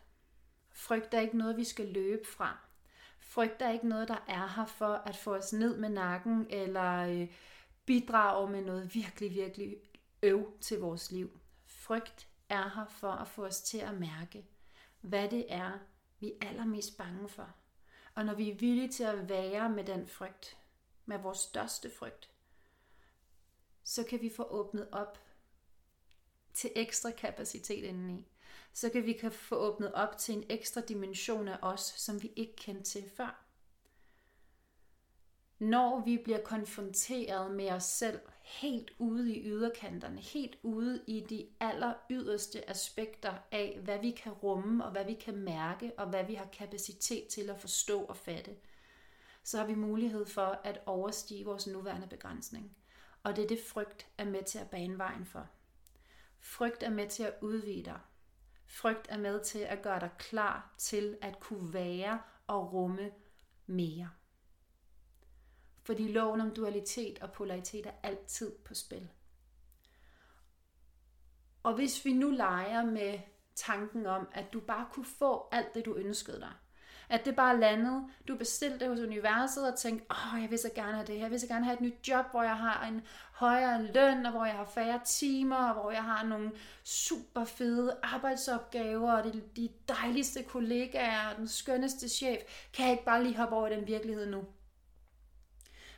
Frygt 0.71 1.15
er 1.15 1.21
ikke 1.21 1.39
noget, 1.39 1.57
vi 1.57 1.65
skal 1.65 1.87
løbe 1.87 2.29
fra. 2.29 2.59
Frygt 3.19 3.63
er 3.63 3.71
ikke 3.71 3.89
noget, 3.89 4.09
der 4.09 4.25
er 4.29 4.47
her 4.47 4.67
for 4.67 4.95
at 4.95 5.17
få 5.17 5.35
os 5.35 5.53
ned 5.53 5.77
med 5.77 5.89
nakken, 5.89 6.47
eller 6.51 6.93
øh, 6.93 7.29
bidrage 7.87 8.51
med 8.51 8.63
noget 8.63 8.95
virkelig, 8.95 9.35
virkelig 9.35 9.77
øv 10.23 10.59
til 10.61 10.79
vores 10.79 11.11
liv. 11.13 11.41
Frygt 11.67 12.29
er 12.49 12.69
her 12.69 12.87
for 12.87 13.11
at 13.11 13.29
få 13.29 13.47
os 13.47 13.63
til 13.63 13.79
at 13.79 13.95
mærke, 13.95 14.47
hvad 15.01 15.29
det 15.29 15.47
er, 15.49 15.79
vi 16.27 16.33
er 16.41 16.49
allermest 16.49 16.97
bange 16.97 17.29
for. 17.29 17.55
Og 18.15 18.25
når 18.25 18.35
vi 18.35 18.51
er 18.51 18.55
villige 18.55 18.89
til 18.89 19.05
at 19.05 19.29
være 19.29 19.71
med 19.71 19.85
den 19.85 20.07
frygt, 20.07 20.57
med 21.07 21.19
vores 21.19 21.39
største 21.39 21.91
frygt, 21.91 22.31
så 23.85 24.05
kan 24.05 24.21
vi 24.21 24.31
få 24.37 24.43
åbnet 24.43 24.89
op 24.93 25.19
til 26.53 26.71
ekstra 26.77 27.11
kapacitet 27.11 27.85
indeni 27.85 28.29
så 28.77 28.91
kan 28.91 29.07
vi 29.07 29.13
kan 29.13 29.33
få 29.33 29.57
åbnet 29.57 29.93
op 29.93 30.19
til 30.19 30.35
en 30.35 30.45
ekstra 30.49 30.81
dimension 30.81 31.49
af 31.49 31.59
os, 31.63 31.81
som 31.81 32.23
vi 32.23 32.33
ikke 32.37 32.57
kendte 32.57 32.91
til 32.91 33.11
før. 33.11 33.46
Når 35.59 36.03
vi 36.05 36.19
bliver 36.25 36.41
konfronteret 36.41 37.51
med 37.51 37.71
os 37.71 37.85
selv 37.85 38.21
helt 38.43 38.93
ude 38.99 39.37
i 39.37 39.49
yderkanterne, 39.49 40.21
helt 40.21 40.59
ude 40.63 41.03
i 41.07 41.27
de 41.29 41.47
aller 41.61 41.95
yderste 42.11 42.71
aspekter 42.71 43.35
af, 43.53 43.81
hvad 43.85 43.99
vi 43.99 44.11
kan 44.11 44.33
rumme 44.33 44.85
og 44.85 44.91
hvad 44.91 45.05
vi 45.05 45.15
kan 45.15 45.37
mærke 45.37 45.93
og 45.99 46.07
hvad 46.07 46.25
vi 46.25 46.35
har 46.35 46.49
kapacitet 46.53 47.27
til 47.27 47.51
at 47.51 47.61
forstå 47.61 48.03
og 48.03 48.17
fatte, 48.17 48.57
så 49.43 49.59
har 49.59 49.67
vi 49.67 49.75
mulighed 49.75 50.27
for 50.27 50.61
at 50.65 50.81
overstige 50.87 51.45
vores 51.45 51.67
nuværende 51.67 52.07
begrænsning. 52.07 52.77
Og 53.23 53.37
det 53.37 53.45
er 53.45 53.49
det 53.49 53.61
frygt 53.69 54.09
er 54.19 54.25
med 54.25 54.43
til 54.43 54.59
at 54.59 54.71
bane 54.71 54.99
vejen 54.99 55.27
for. 55.27 55.49
Frygt 56.41 56.83
er 56.83 56.91
med 56.91 57.09
til 57.09 57.23
at 57.23 57.35
udvide 57.41 57.85
dig. 57.85 58.01
Frygt 58.67 59.07
er 59.09 59.19
med 59.19 59.45
til 59.45 59.59
at 59.59 59.83
gøre 59.83 60.01
dig 60.01 60.11
klar 60.19 60.75
til 60.79 61.19
at 61.21 61.41
kunne 61.41 61.73
være 61.73 62.21
og 62.47 62.73
rumme 62.73 63.11
mere. 63.67 64.11
Fordi 65.87 66.13
loven 66.13 66.41
om 66.41 66.51
dualitet 66.51 67.19
og 67.19 67.33
polaritet 67.33 67.87
er 67.87 67.91
altid 68.03 68.53
på 68.65 68.75
spil. 68.75 69.09
Og 71.63 71.75
hvis 71.75 72.05
vi 72.05 72.13
nu 72.13 72.31
leger 72.31 72.85
med 72.85 73.19
tanken 73.55 74.07
om, 74.07 74.29
at 74.33 74.53
du 74.53 74.61
bare 74.61 74.87
kunne 74.93 75.07
få 75.19 75.49
alt 75.53 75.75
det, 75.75 75.85
du 75.85 75.95
ønskede 75.95 76.41
dig. 76.41 76.53
At 77.09 77.25
det 77.25 77.37
bare 77.37 77.61
landede, 77.61 78.09
du 78.29 78.37
bestilte 78.37 78.79
det 78.79 78.89
hos 78.89 79.01
universet 79.01 79.73
og 79.73 79.79
tænkte, 79.79 80.07
åh, 80.11 80.35
oh, 80.35 80.43
jeg 80.43 80.51
vil 80.51 80.59
så 80.59 80.71
gerne 80.75 80.93
have 80.93 81.07
det 81.07 81.15
her, 81.15 81.23
jeg 81.23 81.31
vil 81.31 81.41
så 81.41 81.47
gerne 81.47 81.65
have 81.65 81.75
et 81.75 81.81
nyt 81.81 82.09
job, 82.09 82.31
hvor 82.31 82.43
jeg 82.43 82.57
har 82.57 82.87
en 82.87 83.03
højere 83.33 83.83
løn, 83.83 84.27
og 84.27 84.33
hvor 84.33 84.45
jeg 84.45 84.55
har 84.55 84.65
færre 84.65 85.01
timer, 85.05 85.69
og 85.69 85.83
hvor 85.83 85.91
jeg 85.91 86.05
har 86.05 86.25
nogle 86.25 86.53
super 86.85 87.45
fede 87.45 87.99
arbejdsopgaver, 88.03 89.13
og 89.13 89.25
de, 89.57 89.69
dejligste 89.89 90.43
kollegaer, 90.43 91.29
og 91.31 91.37
den 91.37 91.49
skønneste 91.49 92.09
chef. 92.09 92.41
Kan 92.73 92.85
jeg 92.85 92.93
ikke 92.93 93.05
bare 93.05 93.25
lige 93.25 93.37
hoppe 93.37 93.57
over 93.57 93.69
i 93.69 93.75
den 93.75 93.87
virkelighed 93.87 94.27
nu? 94.27 94.45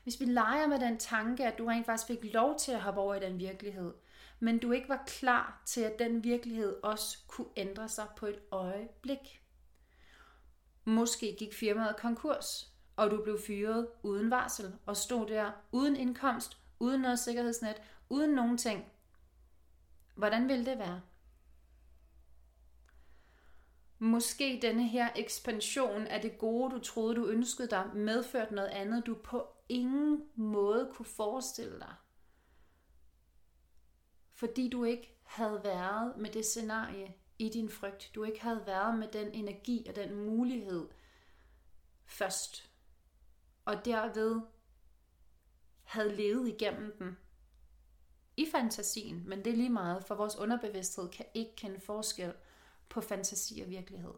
Hvis 0.08 0.20
vi 0.20 0.24
leger 0.24 0.66
med 0.66 0.80
den 0.80 0.98
tanke, 0.98 1.46
at 1.46 1.58
du 1.58 1.66
rent 1.66 1.86
faktisk 1.86 2.06
fik 2.06 2.34
lov 2.34 2.58
til 2.58 2.72
at 2.72 2.80
hoppe 2.80 3.00
over 3.00 3.14
i 3.14 3.20
den 3.20 3.38
virkelighed, 3.38 3.94
men 4.40 4.58
du 4.58 4.72
ikke 4.72 4.88
var 4.88 5.04
klar 5.06 5.62
til, 5.66 5.80
at 5.80 5.98
den 5.98 6.24
virkelighed 6.24 6.76
også 6.82 7.18
kunne 7.26 7.46
ændre 7.56 7.88
sig 7.88 8.06
på 8.16 8.26
et 8.26 8.38
øjeblik. 8.50 9.42
Måske 10.84 11.36
gik 11.38 11.54
firmaet 11.54 11.96
konkurs, 11.96 12.72
og 12.96 13.10
du 13.10 13.22
blev 13.22 13.38
fyret 13.46 13.88
uden 14.02 14.30
varsel 14.30 14.74
og 14.86 14.96
stod 14.96 15.26
der 15.26 15.50
uden 15.72 15.96
indkomst, 15.96 16.58
uden 16.80 17.00
noget 17.00 17.18
sikkerhedsnet, 17.18 17.82
uden 18.08 18.30
nogen 18.30 18.58
ting. 18.58 18.84
Hvordan 20.14 20.48
ville 20.48 20.66
det 20.66 20.78
være? 20.78 21.00
Måske 23.98 24.58
denne 24.62 24.88
her 24.88 25.08
ekspansion 25.16 26.06
af 26.06 26.20
det 26.20 26.38
gode, 26.38 26.74
du 26.74 26.78
troede, 26.78 27.16
du 27.16 27.26
ønskede 27.26 27.70
dig, 27.70 27.84
medførte 27.94 28.54
noget 28.54 28.68
andet, 28.68 29.06
du 29.06 29.14
på 29.14 29.54
ingen 29.68 30.28
måde 30.34 30.90
kunne 30.94 31.06
forestille 31.06 31.80
dig. 31.80 31.94
Fordi 34.30 34.68
du 34.68 34.84
ikke 34.84 35.18
havde 35.24 35.60
været 35.64 36.16
med 36.16 36.30
det 36.30 36.44
scenarie 36.44 37.14
i 37.38 37.48
din 37.48 37.68
frygt. 37.68 38.10
Du 38.14 38.24
ikke 38.24 38.42
havde 38.42 38.66
været 38.66 38.98
med 38.98 39.08
den 39.08 39.32
energi 39.32 39.86
og 39.88 39.96
den 39.96 40.14
mulighed 40.14 40.88
først. 42.04 42.70
Og 43.64 43.84
derved 43.84 44.40
havde 45.82 46.16
levet 46.16 46.48
igennem 46.48 46.96
den 46.98 47.18
i 48.36 48.46
fantasien, 48.52 49.28
men 49.28 49.44
det 49.44 49.52
er 49.52 49.56
lige 49.56 49.70
meget, 49.70 50.04
for 50.04 50.14
vores 50.14 50.36
underbevidsthed 50.36 51.08
kan 51.08 51.26
ikke 51.34 51.56
kende 51.56 51.80
forskel 51.80 52.34
på 52.88 53.00
fantasi 53.00 53.60
og 53.60 53.68
virkelighed. 53.68 54.14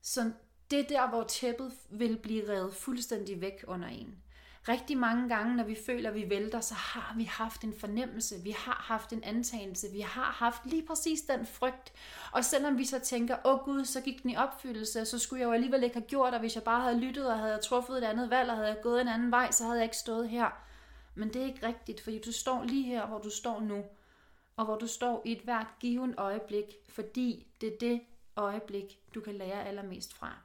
Så 0.00 0.32
det 0.70 0.78
er 0.78 0.88
der, 0.88 1.08
hvor 1.08 1.22
tæppet 1.22 1.72
vil 1.90 2.16
blive 2.16 2.48
revet 2.48 2.74
fuldstændig 2.74 3.40
væk 3.40 3.64
under 3.66 3.88
en. 3.88 4.18
Rigtig 4.68 4.98
mange 4.98 5.28
gange, 5.28 5.56
når 5.56 5.64
vi 5.64 5.76
føler, 5.86 6.10
at 6.10 6.14
vi 6.14 6.30
vælter, 6.30 6.60
så 6.60 6.74
har 6.74 7.14
vi 7.16 7.24
haft 7.24 7.64
en 7.64 7.74
fornemmelse, 7.78 8.42
vi 8.42 8.50
har 8.50 8.84
haft 8.84 9.12
en 9.12 9.24
antagelse, 9.24 9.92
vi 9.92 10.00
har 10.00 10.22
haft 10.24 10.66
lige 10.66 10.86
præcis 10.86 11.20
den 11.20 11.46
frygt. 11.46 11.92
Og 12.32 12.44
selvom 12.44 12.78
vi 12.78 12.84
så 12.84 12.98
tænker, 12.98 13.36
åh 13.44 13.54
oh 13.54 13.64
gud, 13.64 13.84
så 13.84 14.00
gik 14.00 14.22
den 14.22 14.30
i 14.30 14.36
opfyldelse, 14.36 15.04
så 15.04 15.18
skulle 15.18 15.40
jeg 15.40 15.46
jo 15.46 15.52
alligevel 15.52 15.82
ikke 15.82 15.96
have 15.96 16.06
gjort, 16.06 16.34
og 16.34 16.40
hvis 16.40 16.54
jeg 16.54 16.62
bare 16.62 16.80
havde 16.80 17.00
lyttet 17.00 17.26
og 17.32 17.38
havde 17.38 17.58
truffet 17.58 17.98
et 17.98 18.04
andet 18.04 18.30
valg, 18.30 18.50
og 18.50 18.56
havde 18.56 18.68
jeg 18.68 18.80
gået 18.82 19.00
en 19.00 19.08
anden 19.08 19.30
vej, 19.30 19.50
så 19.50 19.64
havde 19.64 19.76
jeg 19.76 19.84
ikke 19.84 19.96
stået 19.96 20.28
her. 20.28 20.50
Men 21.14 21.28
det 21.28 21.42
er 21.42 21.46
ikke 21.46 21.66
rigtigt, 21.66 22.00
fordi 22.00 22.20
du 22.20 22.32
står 22.32 22.64
lige 22.64 22.82
her, 22.82 23.06
hvor 23.06 23.18
du 23.18 23.30
står 23.30 23.60
nu, 23.60 23.84
og 24.56 24.64
hvor 24.64 24.76
du 24.76 24.86
står 24.86 25.22
i 25.24 25.32
et 25.32 25.40
hvert 25.40 25.66
given 25.80 26.14
øjeblik, 26.18 26.64
fordi 26.88 27.46
det 27.60 27.72
er 27.72 27.78
det 27.80 28.00
øjeblik, 28.36 28.98
du 29.14 29.20
kan 29.20 29.34
lære 29.34 29.66
allermest 29.66 30.14
fra. 30.14 30.36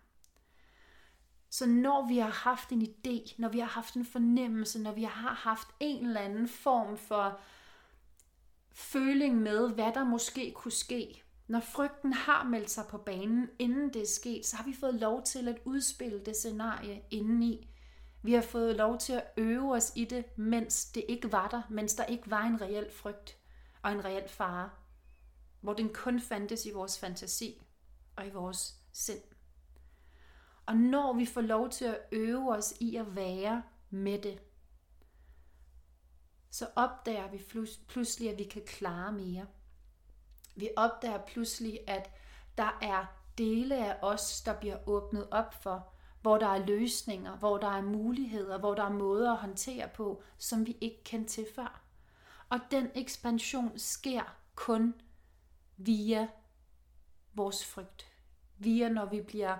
Så 1.50 1.68
når 1.68 2.08
vi 2.08 2.18
har 2.18 2.30
haft 2.30 2.72
en 2.72 2.82
idé, 2.82 3.36
når 3.38 3.50
vi 3.50 3.60
har 3.60 3.68
haft 3.68 3.94
en 3.94 4.06
fornemmelse, 4.06 4.82
når 4.82 4.92
vi 4.92 5.04
har 5.04 5.34
haft 5.34 5.68
en 5.80 6.06
eller 6.06 6.22
anden 6.22 6.48
form 6.48 6.98
for 6.98 7.40
føling 8.72 9.38
med, 9.38 9.70
hvad 9.74 9.94
der 9.94 10.04
måske 10.04 10.52
kunne 10.52 10.72
ske, 10.72 11.24
når 11.48 11.60
frygten 11.60 12.14
har 12.14 12.44
meldt 12.44 12.70
sig 12.70 12.86
på 12.90 12.98
banen, 12.98 13.50
inden 13.60 13.94
det 13.94 14.02
er 14.02 14.08
sket, 14.08 14.46
så 14.46 14.58
har 14.58 14.64
vi 14.64 14.74
fået 14.74 14.94
lov 14.94 15.24
til 15.24 15.48
at 15.48 15.58
udspille 15.66 16.20
det 16.26 16.36
scenarie 16.36 17.02
indeni. 17.12 17.70
Vi 18.24 18.34
har 18.34 18.42
fået 18.42 18.76
lov 18.76 18.98
til 18.98 19.14
at 19.14 19.24
øve 19.38 19.74
os 19.74 19.92
i 19.96 20.06
det, 20.06 20.38
mens 20.38 20.86
det 20.86 21.04
ikke 21.10 21.32
var 21.32 21.48
der, 21.48 21.62
mens 21.70 21.94
der 21.94 22.06
ikke 22.06 22.32
var 22.32 22.44
en 22.44 22.62
reel 22.62 22.92
frygt 22.92 23.38
og 23.82 23.92
en 23.92 24.06
reel 24.06 24.30
fare, 24.30 24.70
hvor 25.62 25.74
den 25.74 25.94
kun 25.94 26.20
fandtes 26.20 26.66
i 26.66 26.72
vores 26.72 27.00
fantasi 27.00 27.62
og 28.16 28.28
i 28.28 28.30
vores 28.30 28.76
sind. 28.94 29.29
Og 30.70 30.76
når 30.76 31.14
vi 31.14 31.26
får 31.26 31.42
lov 31.42 31.70
til 31.70 31.86
at 31.86 32.00
øve 32.12 32.56
os 32.56 32.74
i 32.80 32.96
at 32.96 33.16
være 33.16 33.64
med 33.90 34.22
det, 34.22 34.42
så 36.50 36.68
opdager 36.76 37.32
vi 37.32 37.44
pludselig, 37.88 38.32
at 38.32 38.38
vi 38.38 38.44
kan 38.44 38.62
klare 38.66 39.12
mere. 39.12 39.46
Vi 40.56 40.70
opdager 40.78 41.26
pludselig, 41.26 41.80
at 41.88 42.12
der 42.58 42.80
er 42.82 43.06
dele 43.38 43.86
af 43.86 43.98
os, 44.02 44.42
der 44.42 44.60
bliver 44.60 44.78
åbnet 44.88 45.28
op 45.32 45.54
for, 45.54 45.94
hvor 46.22 46.38
der 46.38 46.48
er 46.48 46.66
løsninger, 46.66 47.38
hvor 47.38 47.58
der 47.58 47.70
er 47.70 47.82
muligheder, 47.82 48.58
hvor 48.58 48.76
der 48.76 48.84
er 48.84 48.94
måder 48.94 49.32
at 49.32 49.38
håndtere 49.38 49.88
på, 49.88 50.24
som 50.38 50.68
vi 50.68 50.78
ikke 50.82 51.04
kendte 51.04 51.34
til 51.34 51.46
før. 51.56 51.82
Og 52.50 52.60
den 52.72 52.92
ekspansion 52.96 53.80
sker 53.80 54.36
kun 54.56 54.94
via 55.78 56.28
vores 57.34 57.66
frygt. 57.66 58.08
Via 58.58 58.90
når 58.90 59.06
vi 59.06 59.22
bliver 59.22 59.58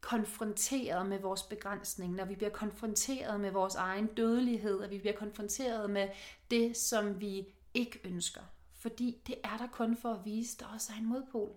konfronteret 0.00 1.06
med 1.06 1.18
vores 1.18 1.42
begrænsning, 1.42 2.14
når 2.14 2.24
vi 2.24 2.34
bliver 2.34 2.50
konfronteret 2.50 3.40
med 3.40 3.50
vores 3.50 3.74
egen 3.74 4.06
dødelighed, 4.06 4.82
at 4.82 4.90
vi 4.90 4.98
bliver 4.98 5.16
konfronteret 5.16 5.90
med 5.90 6.08
det, 6.50 6.76
som 6.76 7.20
vi 7.20 7.54
ikke 7.74 8.00
ønsker. 8.04 8.42
Fordi 8.74 9.22
det 9.26 9.34
er 9.44 9.56
der 9.56 9.66
kun 9.66 9.96
for 9.96 10.12
at 10.12 10.24
vise, 10.24 10.56
at 10.56 10.60
der 10.60 10.74
også 10.74 10.92
er 10.92 10.96
en 10.96 11.06
modpol. 11.06 11.56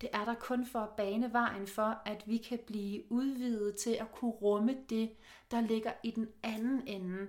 Det 0.00 0.08
er 0.12 0.24
der 0.24 0.34
kun 0.34 0.66
for 0.66 0.78
at 0.78 0.96
bane 0.96 1.32
vejen 1.32 1.66
for, 1.66 2.02
at 2.06 2.22
vi 2.26 2.36
kan 2.36 2.58
blive 2.66 3.12
udvidet 3.12 3.76
til 3.76 3.90
at 3.90 4.12
kunne 4.12 4.30
rumme 4.30 4.76
det, 4.88 5.12
der 5.50 5.60
ligger 5.60 5.92
i 6.04 6.10
den 6.10 6.28
anden 6.42 6.88
ende 6.88 7.26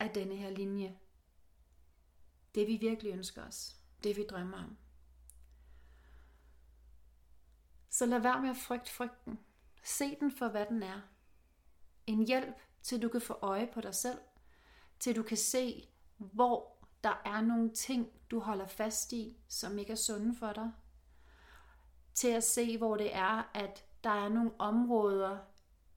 af 0.00 0.10
denne 0.10 0.36
her 0.36 0.50
linje. 0.50 0.96
Det 2.54 2.66
vi 2.66 2.76
virkelig 2.76 3.12
ønsker 3.12 3.42
os. 3.42 3.76
Det 4.04 4.16
vi 4.16 4.24
drømmer 4.30 4.58
om. 4.58 4.76
Så 7.98 8.06
lad 8.06 8.18
være 8.18 8.40
med 8.40 8.50
at 8.50 8.56
frygte 8.56 8.90
frygten. 8.90 9.38
Se 9.82 10.16
den 10.20 10.32
for, 10.32 10.48
hvad 10.48 10.66
den 10.66 10.82
er. 10.82 11.00
En 12.06 12.26
hjælp 12.26 12.56
til 12.82 13.02
du 13.02 13.08
kan 13.08 13.20
få 13.20 13.38
øje 13.42 13.68
på 13.74 13.80
dig 13.80 13.94
selv. 13.94 14.18
Til 15.00 15.16
du 15.16 15.22
kan 15.22 15.36
se, 15.36 15.88
hvor 16.16 16.76
der 17.04 17.22
er 17.24 17.40
nogle 17.40 17.70
ting, 17.74 18.08
du 18.30 18.40
holder 18.40 18.66
fast 18.66 19.12
i, 19.12 19.36
som 19.48 19.78
ikke 19.78 19.92
er 19.92 19.96
sunde 19.96 20.34
for 20.34 20.52
dig. 20.52 20.72
Til 22.14 22.28
at 22.28 22.44
se, 22.44 22.78
hvor 22.78 22.96
det 22.96 23.14
er, 23.14 23.50
at 23.54 23.84
der 24.04 24.10
er 24.24 24.28
nogle 24.28 24.52
områder 24.58 25.38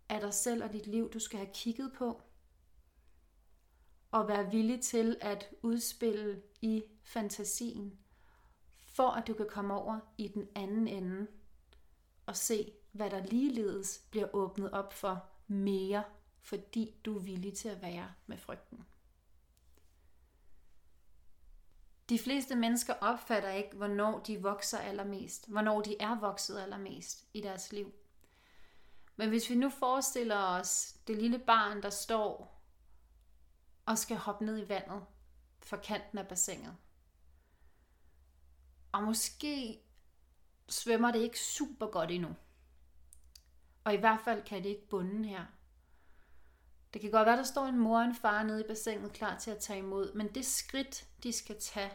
af 0.09 0.21
dig 0.21 0.33
selv 0.33 0.63
og 0.63 0.73
dit 0.73 0.87
liv, 0.87 1.11
du 1.11 1.19
skal 1.19 1.39
have 1.39 1.53
kigget 1.53 1.93
på. 1.93 2.21
Og 4.11 4.27
være 4.27 4.51
villig 4.51 4.81
til 4.81 5.17
at 5.21 5.49
udspille 5.61 6.41
i 6.61 6.83
fantasien, 7.03 7.99
for 8.95 9.09
at 9.09 9.27
du 9.27 9.33
kan 9.33 9.47
komme 9.49 9.73
over 9.73 9.99
i 10.17 10.27
den 10.27 10.47
anden 10.55 10.87
ende 10.87 11.27
og 12.25 12.35
se, 12.37 12.71
hvad 12.91 13.09
der 13.09 13.25
ligeledes 13.25 14.01
bliver 14.11 14.27
åbnet 14.35 14.71
op 14.71 14.93
for 14.93 15.25
mere, 15.47 16.03
fordi 16.41 16.95
du 17.05 17.17
er 17.17 17.21
villig 17.21 17.53
til 17.53 17.69
at 17.69 17.81
være 17.81 18.13
med 18.27 18.37
frygten. 18.37 18.85
De 22.09 22.19
fleste 22.19 22.55
mennesker 22.55 22.93
opfatter 22.93 23.49
ikke, 23.49 23.75
hvornår 23.75 24.19
de 24.19 24.41
vokser 24.41 24.77
allermest, 24.77 25.49
hvornår 25.49 25.81
de 25.81 25.95
er 25.99 26.19
vokset 26.19 26.59
allermest 26.59 27.25
i 27.33 27.41
deres 27.41 27.71
liv. 27.71 27.93
Men 29.15 29.29
hvis 29.29 29.49
vi 29.49 29.55
nu 29.55 29.69
forestiller 29.69 30.37
os 30.37 30.95
det 31.07 31.17
lille 31.17 31.39
barn, 31.39 31.81
der 31.81 31.89
står 31.89 32.61
og 33.85 33.97
skal 33.97 34.17
hoppe 34.17 34.45
ned 34.45 34.65
i 34.65 34.69
vandet 34.69 35.05
for 35.59 35.77
kanten 35.77 36.17
af 36.17 36.27
bassinet. 36.27 36.75
Og 38.91 39.03
måske 39.03 39.81
svømmer 40.71 41.11
det 41.11 41.19
ikke 41.19 41.39
super 41.39 41.87
godt 41.87 42.11
endnu. 42.11 42.35
Og 43.83 43.93
i 43.93 43.97
hvert 43.97 44.19
fald 44.23 44.43
kan 44.43 44.63
det 44.63 44.69
ikke 44.69 44.89
bunden 44.89 45.25
her. 45.25 45.45
Det 46.93 47.01
kan 47.01 47.11
godt 47.11 47.25
være, 47.25 47.37
der 47.37 47.43
står 47.43 47.65
en 47.65 47.79
mor 47.79 47.99
og 47.99 48.05
en 48.05 48.15
far 48.15 48.43
nede 48.43 48.61
i 48.61 48.67
bassinet 48.67 49.13
klar 49.13 49.37
til 49.39 49.51
at 49.51 49.57
tage 49.57 49.79
imod, 49.79 50.13
men 50.13 50.35
det 50.35 50.45
skridt, 50.45 51.07
de 51.23 51.31
skal 51.33 51.59
tage, 51.59 51.91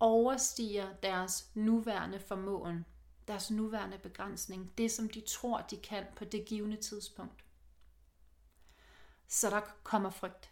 overstiger 0.00 0.94
deres 1.02 1.50
nuværende 1.54 2.20
formåen, 2.20 2.86
deres 3.28 3.50
nuværende 3.50 3.98
begrænsning, 3.98 4.78
det 4.78 4.90
som 4.90 5.08
de 5.08 5.20
tror, 5.20 5.60
de 5.60 5.76
kan 5.76 6.06
på 6.16 6.24
det 6.24 6.46
givende 6.46 6.76
tidspunkt. 6.76 7.44
Så 9.28 9.50
der 9.50 9.60
kommer 9.82 10.10
frygt. 10.10 10.50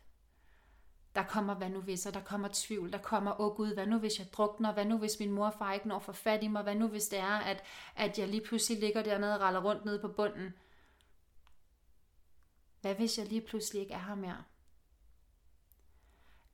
Der 1.17 1.25
kommer, 1.25 1.55
hvad 1.55 1.69
nu 1.71 1.81
hvis, 1.81 2.07
og 2.07 2.15
der 2.15 2.23
kommer 2.23 2.49
tvivl, 2.53 2.93
der 2.93 2.99
kommer, 2.99 3.41
åh 3.41 3.47
oh 3.47 3.57
gud, 3.57 3.75
hvad 3.75 3.87
nu 3.87 3.99
hvis 3.99 4.19
jeg 4.19 4.33
drukner, 4.33 4.73
hvad 4.73 4.85
nu 4.85 4.99
hvis 4.99 5.21
min 5.21 5.33
mor 5.33 5.47
og 5.47 5.55
far 5.59 5.73
ikke 5.73 5.89
når 5.89 5.99
for 5.99 6.13
fat 6.13 6.43
i 6.43 6.49
mig, 6.49 6.63
hvad 6.63 6.75
nu 6.75 6.89
hvis 6.89 7.09
det 7.09 7.19
er, 7.19 7.39
at, 7.39 7.63
at 7.97 8.19
jeg 8.19 8.29
lige 8.29 8.45
pludselig 8.47 8.81
ligger 8.81 9.03
dernede 9.03 9.35
og 9.35 9.41
raller 9.41 9.65
rundt 9.65 9.85
nede 9.85 9.99
på 9.99 10.09
bunden. 10.09 10.55
Hvad 12.81 12.95
hvis 12.95 13.19
jeg 13.19 13.27
lige 13.27 13.41
pludselig 13.41 13.83
ikke 13.83 13.95
er 13.95 13.99
her 13.99 14.15
mere? 14.15 14.45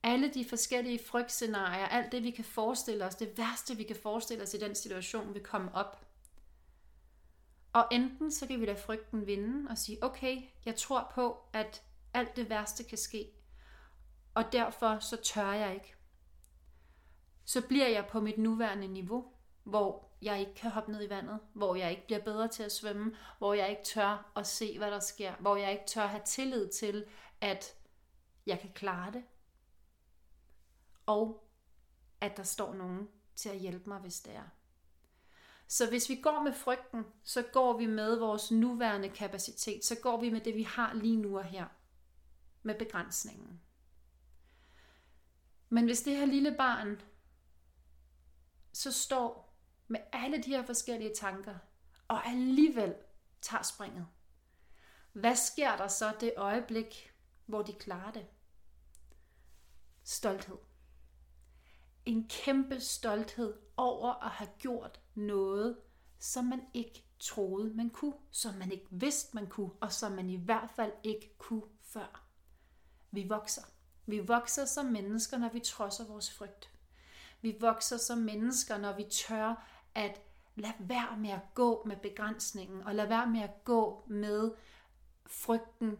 alle 0.02 0.34
de 0.34 0.44
forskellige 0.48 1.00
frygtscenarier, 1.06 1.86
alt 1.86 2.12
det 2.12 2.22
vi 2.22 2.30
kan 2.30 2.44
forestille 2.44 3.04
os, 3.04 3.14
det 3.14 3.38
værste 3.38 3.76
vi 3.76 3.82
kan 3.82 3.96
forestille 3.96 4.42
os 4.42 4.54
i 4.54 4.58
den 4.58 4.74
situation, 4.74 5.34
vil 5.34 5.42
komme 5.42 5.74
op. 5.74 6.06
Og 7.72 7.88
enten 7.92 8.32
så 8.32 8.46
kan 8.46 8.60
vi 8.60 8.66
lade 8.66 8.80
frygten 8.80 9.26
vinde 9.26 9.70
og 9.70 9.78
sige, 9.78 10.04
okay, 10.04 10.42
jeg 10.64 10.76
tror 10.76 11.12
på, 11.14 11.36
at 11.52 11.82
alt 12.14 12.36
det 12.36 12.50
værste 12.50 12.84
kan 12.84 12.98
ske, 12.98 13.30
og 14.34 14.52
derfor 14.52 14.98
så 14.98 15.16
tør 15.16 15.52
jeg 15.52 15.74
ikke. 15.74 15.94
Så 17.44 17.66
bliver 17.68 17.88
jeg 17.88 18.06
på 18.06 18.20
mit 18.20 18.38
nuværende 18.38 18.88
niveau, 18.88 19.32
hvor 19.64 20.10
jeg 20.22 20.40
ikke 20.40 20.54
kan 20.54 20.70
hoppe 20.70 20.92
ned 20.92 21.06
i 21.06 21.10
vandet, 21.10 21.40
hvor 21.52 21.74
jeg 21.74 21.90
ikke 21.90 22.06
bliver 22.06 22.24
bedre 22.24 22.48
til 22.48 22.62
at 22.62 22.72
svømme, 22.72 23.16
hvor 23.38 23.54
jeg 23.54 23.70
ikke 23.70 23.84
tør 23.84 24.32
at 24.36 24.46
se, 24.46 24.78
hvad 24.78 24.90
der 24.90 25.00
sker, 25.00 25.34
hvor 25.34 25.56
jeg 25.56 25.72
ikke 25.72 25.84
tør 25.86 26.06
have 26.06 26.22
tillid 26.24 26.68
til, 26.68 27.04
at 27.40 27.74
jeg 28.46 28.60
kan 28.60 28.70
klare 28.72 29.12
det, 29.12 29.24
og 31.06 31.48
at 32.20 32.36
der 32.36 32.42
står 32.42 32.74
nogen 32.74 33.08
til 33.36 33.48
at 33.48 33.58
hjælpe 33.58 33.88
mig, 33.88 33.98
hvis 33.98 34.20
det 34.20 34.34
er. 34.34 34.48
Så 35.68 35.88
hvis 35.88 36.08
vi 36.08 36.16
går 36.16 36.42
med 36.42 36.52
frygten, 36.52 37.04
så 37.24 37.42
går 37.52 37.78
vi 37.78 37.86
med 37.86 38.18
vores 38.18 38.50
nuværende 38.50 39.08
kapacitet, 39.08 39.84
så 39.84 39.96
går 40.02 40.20
vi 40.20 40.30
med 40.30 40.40
det, 40.40 40.54
vi 40.54 40.62
har 40.62 40.94
lige 40.94 41.16
nu 41.16 41.38
og 41.38 41.44
her, 41.44 41.66
med 42.62 42.74
begrænsningen. 42.74 43.60
Men 45.72 45.84
hvis 45.84 46.02
det 46.02 46.16
her 46.16 46.26
lille 46.26 46.54
barn 46.58 47.00
så 48.72 48.92
står 48.92 49.54
med 49.88 50.00
alle 50.12 50.42
de 50.42 50.50
her 50.50 50.66
forskellige 50.66 51.14
tanker, 51.14 51.54
og 52.08 52.26
alligevel 52.26 52.94
tager 53.40 53.62
springet, 53.62 54.06
hvad 55.12 55.36
sker 55.36 55.76
der 55.76 55.88
så 55.88 56.16
det 56.20 56.32
øjeblik, 56.36 57.12
hvor 57.46 57.62
de 57.62 57.72
klarer 57.72 58.12
det? 58.12 58.26
Stolthed. 60.02 60.56
En 62.04 62.28
kæmpe 62.28 62.80
stolthed 62.80 63.54
over 63.76 64.24
at 64.24 64.30
have 64.30 64.50
gjort 64.58 65.00
noget, 65.14 65.78
som 66.18 66.44
man 66.44 66.60
ikke 66.74 67.04
troede, 67.18 67.74
man 67.74 67.90
kunne, 67.90 68.18
som 68.30 68.54
man 68.54 68.72
ikke 68.72 68.86
vidste, 68.90 69.34
man 69.34 69.46
kunne, 69.46 69.72
og 69.80 69.92
som 69.92 70.12
man 70.12 70.30
i 70.30 70.36
hvert 70.36 70.70
fald 70.76 70.92
ikke 71.02 71.34
kunne 71.38 71.66
før. 71.82 72.26
Vi 73.10 73.28
vokser. 73.28 73.62
Vi 74.06 74.18
vokser 74.18 74.64
som 74.64 74.86
mennesker, 74.86 75.38
når 75.38 75.48
vi 75.48 75.60
trodser 75.60 76.06
vores 76.06 76.30
frygt. 76.30 76.70
Vi 77.40 77.56
vokser 77.60 77.96
som 77.96 78.18
mennesker, 78.18 78.78
når 78.78 78.92
vi 78.96 79.04
tør 79.04 79.68
at 79.94 80.20
lade 80.54 80.74
være 80.78 81.16
med 81.18 81.30
at 81.30 81.54
gå 81.54 81.82
med 81.86 81.96
begrænsningen, 81.96 82.82
og 82.82 82.94
lade 82.94 83.08
være 83.08 83.26
med 83.26 83.40
at 83.40 83.64
gå 83.64 84.04
med 84.08 84.50
frygten 85.26 85.98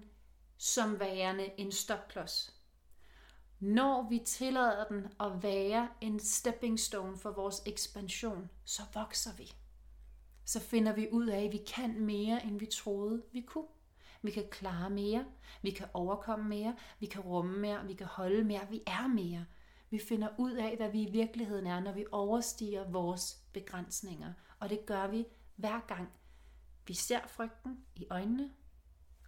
som 0.59 1.01
værende 1.01 1.61
en 1.61 1.73
stopklods. 1.73 2.57
Når 3.61 4.09
vi 4.09 4.19
tillader 4.19 4.85
den 4.85 5.07
at 5.21 5.43
være 5.43 5.89
en 6.01 6.21
stepping 6.21 6.81
stone 6.81 7.19
for 7.19 7.31
vores 7.31 7.63
ekspansion, 7.67 8.51
så 8.65 8.83
vokser 8.95 9.31
vi. 9.33 9.53
Så 10.45 10.61
finder 10.61 10.93
vi 10.93 11.09
ud 11.13 11.27
af, 11.27 11.45
at 11.45 11.53
vi 11.53 11.61
kan 11.67 12.01
mere, 12.01 12.45
end 12.45 12.59
vi 12.59 12.67
troede, 12.67 13.23
vi 13.33 13.41
kunne. 13.41 13.67
Vi 14.23 14.31
kan 14.31 14.49
klare 14.51 14.91
mere, 14.91 15.25
vi 15.63 15.71
kan 15.71 15.89
overkomme 15.95 16.49
mere, 16.49 16.77
vi 16.99 17.07
kan 17.07 17.21
rumme 17.21 17.59
mere, 17.59 17.87
vi 17.87 17.95
kan 17.95 18.07
holde 18.07 18.45
mere, 18.45 18.69
vi 18.71 18.83
er 18.87 19.07
mere. 19.07 19.47
Vi 19.91 20.01
finder 20.09 20.29
ud 20.39 20.53
af, 20.53 20.77
hvad 20.77 20.91
vi 20.91 21.03
i 21.03 21.11
virkeligheden 21.11 21.67
er, 21.67 21.81
når 21.81 21.93
vi 21.93 22.05
overstiger 22.13 22.91
vores 22.91 23.43
begrænsninger. 23.53 24.33
Og 24.59 24.71
det 24.71 24.87
gør 24.87 25.07
vi 25.07 25.27
hver 25.57 25.81
gang. 25.89 26.13
Vi 26.87 26.95
ser 26.95 27.21
frygten 27.27 27.85
i 27.97 28.07
øjnene 28.11 28.51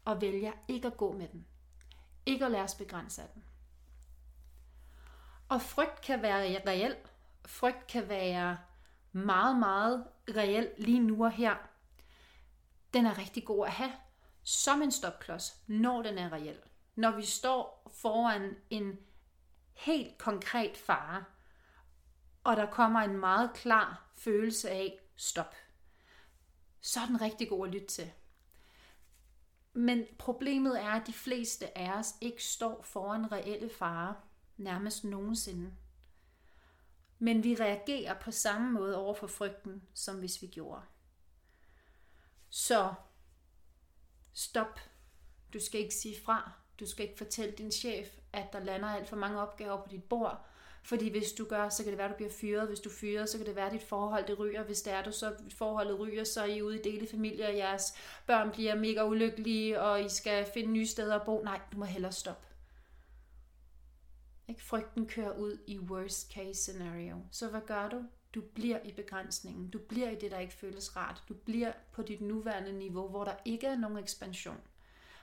og 0.05 0.21
vælger 0.21 0.53
ikke 0.69 0.87
at 0.87 0.97
gå 0.97 1.13
med 1.13 1.29
den. 1.29 1.47
Ikke 2.27 2.45
at 2.45 2.51
lade 2.51 2.63
os 2.63 2.75
begrænse 2.75 3.23
af 3.23 3.29
den. 3.35 3.45
Og 5.49 5.63
frygt 5.63 6.01
kan 6.01 6.23
være 6.23 6.61
reel. 6.67 6.97
Frygt 7.47 7.87
kan 7.87 8.09
være 8.09 8.59
meget, 9.13 9.59
meget 9.59 10.07
reel 10.29 10.71
lige 10.79 11.01
nu 11.01 11.25
og 11.25 11.33
her. 11.33 11.57
Den 12.95 13.07
er 13.07 13.19
rigtig 13.19 13.45
god 13.45 13.67
at 13.67 13.73
have 13.73 13.93
som 14.45 14.83
en 14.83 14.93
stopklods, 14.93 15.63
når 15.67 16.03
den 16.03 16.19
er 16.19 16.33
reel. 16.33 16.61
Når 16.95 17.11
vi 17.11 17.25
står 17.25 17.91
foran 17.95 18.57
en 18.71 18.99
helt 19.73 20.19
konkret 20.19 20.77
fare, 20.77 21.25
og 22.45 22.57
der 22.57 22.71
kommer 22.71 23.01
en 23.01 23.19
meget 23.19 23.51
klar 23.55 24.11
følelse 24.17 24.71
af 24.71 24.99
stop, 25.17 25.55
så 26.81 27.01
er 27.01 27.07
den 27.07 27.21
rigtig 27.21 27.49
god 27.49 27.67
at 27.67 27.75
lytte 27.75 27.87
til. 27.87 28.13
Men 29.73 30.05
problemet 30.19 30.83
er, 30.83 30.91
at 30.91 31.07
de 31.07 31.13
fleste 31.13 31.79
af 31.79 31.99
os 31.99 32.15
ikke 32.21 32.45
står 32.45 32.83
foran 32.83 33.33
reelle 33.33 33.71
fare 33.79 34.17
nærmest 34.57 35.05
nogensinde. 35.05 35.73
Men 37.19 37.45
vi 37.45 37.55
reagerer 37.55 38.21
på 38.21 38.31
samme 38.31 38.73
måde 38.73 38.97
over 38.97 39.15
for 39.15 39.27
frygten, 39.27 39.83
som 39.95 40.19
hvis 40.19 40.43
vi 40.43 40.47
gjorde. 40.47 40.83
Så 42.51 42.95
stop. 44.35 44.81
Du 45.53 45.61
skal 45.61 45.81
ikke 45.81 45.95
sige 45.95 46.17
fra. 46.25 46.53
Du 46.81 46.87
skal 46.87 47.05
ikke 47.05 47.19
fortælle 47.19 47.55
din 47.55 47.73
chef, 47.73 48.09
at 48.33 48.53
der 48.53 48.61
lander 48.61 48.89
alt 48.89 49.09
for 49.09 49.17
mange 49.17 49.41
opgaver 49.41 49.83
på 49.83 49.89
dit 49.91 50.05
bord. 50.05 50.47
Fordi 50.83 51.11
hvis 51.11 51.33
du 51.33 51.45
gør, 51.45 51.69
så 51.69 51.83
kan 51.83 51.91
det 51.91 51.99
være, 51.99 52.07
at 52.07 52.13
du 52.13 52.17
bliver 52.17 52.33
fyret. 52.33 52.69
Hvis 52.69 52.81
du 52.81 52.91
fyrer, 52.91 53.27
så 53.27 53.39
kan 53.39 53.47
det 53.47 53.57
være, 53.57 53.67
at 53.67 53.73
dit 53.73 53.83
forhold 53.83 54.27
det 54.27 54.39
ryger. 54.39 54.63
Hvis 54.63 54.83
det 54.83 54.93
er 54.93 55.03
du, 55.03 55.13
så 55.13 55.35
forholdet 55.57 55.99
ryger, 55.99 56.25
så 56.25 56.41
er 56.41 56.45
I 56.45 56.63
ude 56.63 56.79
i 56.79 56.83
delefamilie, 56.83 57.47
og 57.47 57.57
jeres 57.57 57.95
børn 58.27 58.51
bliver 58.51 58.75
mega 58.75 59.07
ulykkelige, 59.07 59.81
og 59.81 60.05
I 60.05 60.09
skal 60.09 60.47
finde 60.55 60.73
nye 60.73 60.87
steder 60.87 61.15
at 61.15 61.27
bo. 61.27 61.43
Nej, 61.43 61.61
du 61.73 61.77
må 61.77 61.85
hellere 61.85 62.13
stoppe. 62.13 62.47
Ikke? 64.49 64.65
Frygten 64.65 65.07
kører 65.07 65.39
ud 65.39 65.59
i 65.67 65.79
worst 65.79 66.33
case 66.33 66.63
scenario. 66.63 67.17
Så 67.31 67.49
hvad 67.49 67.61
gør 67.61 67.89
du? 67.89 68.03
Du 68.35 68.41
bliver 68.41 68.79
i 68.85 68.93
begrænsningen. 68.93 69.71
Du 69.71 69.79
bliver 69.79 70.11
i 70.11 70.15
det, 70.15 70.31
der 70.31 70.39
ikke 70.39 70.55
føles 70.55 70.97
rart. 70.97 71.23
Du 71.29 71.35
bliver 71.35 71.73
på 71.93 72.03
dit 72.03 72.21
nuværende 72.21 72.73
niveau, 72.73 73.09
hvor 73.09 73.25
der 73.25 73.35
ikke 73.45 73.67
er 73.67 73.77
nogen 73.77 73.99
ekspansion. 73.99 74.61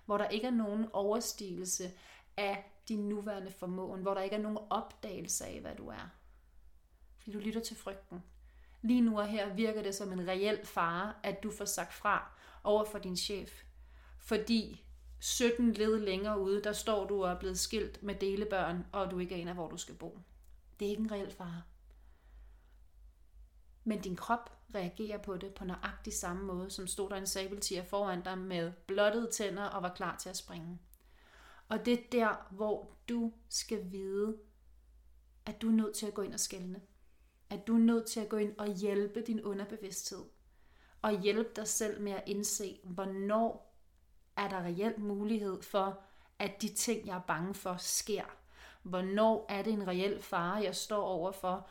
Hvor 0.06 0.17
der 0.17 0.28
ikke 0.28 0.47
er 0.47 0.52
nogen 0.52 0.86
overstigelse 0.93 1.91
af 2.38 2.71
din 2.88 3.10
nuværende 3.10 3.52
formåen. 3.52 4.02
Hvor 4.02 4.13
der 4.13 4.21
ikke 4.21 4.36
er 4.36 4.41
nogen 4.41 4.58
opdagelse 4.69 5.45
af, 5.45 5.62
hvad 5.62 5.76
du 5.76 5.88
er. 5.88 6.10
Fordi 7.17 7.32
du 7.32 7.39
lytter 7.39 7.62
til 7.62 7.78
frygten. 7.78 8.24
Lige 8.82 9.02
nu 9.02 9.19
og 9.19 9.28
her 9.28 9.54
virker 9.54 9.84
det 9.84 9.95
som 9.95 10.12
en 10.12 10.28
reel 10.28 10.65
fare, 10.65 11.13
at 11.24 11.43
du 11.43 11.52
får 11.52 11.65
sagt 11.65 11.93
fra 11.93 12.32
over 12.63 12.86
for 12.86 13.00
din 13.00 13.17
chef. 13.17 13.63
Fordi 14.19 14.86
17 15.19 15.74
led 15.74 16.00
længere 16.00 16.39
ude, 16.39 16.63
der 16.63 16.74
står 16.74 17.08
du 17.08 17.24
og 17.24 17.32
er 17.32 17.39
blevet 17.39 17.60
skilt 17.60 18.04
med 18.04 18.15
delebørn, 18.15 18.86
og 18.91 19.12
du 19.12 19.19
ikke 19.19 19.36
aner, 19.36 19.54
hvor 19.54 19.69
du 19.69 19.78
skal 19.78 19.95
bo. 19.95 20.19
Det 20.80 20.86
er 20.86 20.89
ikke 20.89 21.04
en 21.04 21.12
reel 21.12 21.32
fare. 21.32 21.62
Men 23.84 24.02
din 24.02 24.15
krop 24.15 24.58
reagerer 24.76 25.17
på 25.17 25.38
det 25.38 25.54
på 25.54 25.65
nøjagtig 25.65 26.13
samme 26.13 26.44
måde, 26.44 26.70
som 26.70 26.88
stod 26.88 27.10
der 27.10 27.15
en 27.15 27.28
sabeltiger 27.28 27.84
foran 27.84 28.22
dig 28.22 28.38
med 28.38 28.72
blottede 28.88 29.32
tænder 29.32 29.63
og 29.63 29.84
var 29.84 29.94
klar 29.94 30.17
til 30.17 30.30
at 30.30 30.38
springe. 30.38 30.80
Og 31.70 31.86
det 31.86 31.94
er 31.94 32.04
der, 32.12 32.48
hvor 32.52 32.98
du 33.10 33.34
skal 33.50 33.91
vide, 33.91 34.38
at 35.46 35.62
du 35.62 35.67
er 35.67 35.74
nødt 35.74 35.96
til 35.96 36.06
at 36.06 36.13
gå 36.13 36.22
ind 36.22 36.34
og 36.34 36.39
skælne. 36.39 36.82
At 37.50 37.67
du 37.67 37.76
er 37.76 37.80
nødt 37.80 38.06
til 38.06 38.20
at 38.20 38.30
gå 38.30 38.38
ind 38.38 38.58
og 38.58 38.67
hjælpe 38.67 39.22
din 39.22 39.41
underbevidsthed. 39.41 40.24
Og 41.02 41.20
hjælpe 41.20 41.50
dig 41.56 41.67
selv 41.67 42.02
med 42.02 42.12
at 42.12 42.24
indse, 42.28 42.80
hvornår 42.84 43.76
er 44.36 44.50
der 44.50 44.63
reelt 44.63 44.98
mulighed 44.98 45.62
for, 45.62 46.04
at 46.39 46.62
de 46.62 46.67
ting, 46.67 47.08
jeg 47.08 47.15
er 47.15 47.22
bange 47.22 47.54
for, 47.54 47.76
sker. 47.78 48.24
Hvornår 48.84 49.46
er 49.50 49.62
det 49.62 49.74
en 49.74 49.88
reel 49.88 50.22
fare, 50.22 50.63
jeg 50.63 50.76
står 50.76 51.04
overfor? 51.04 51.70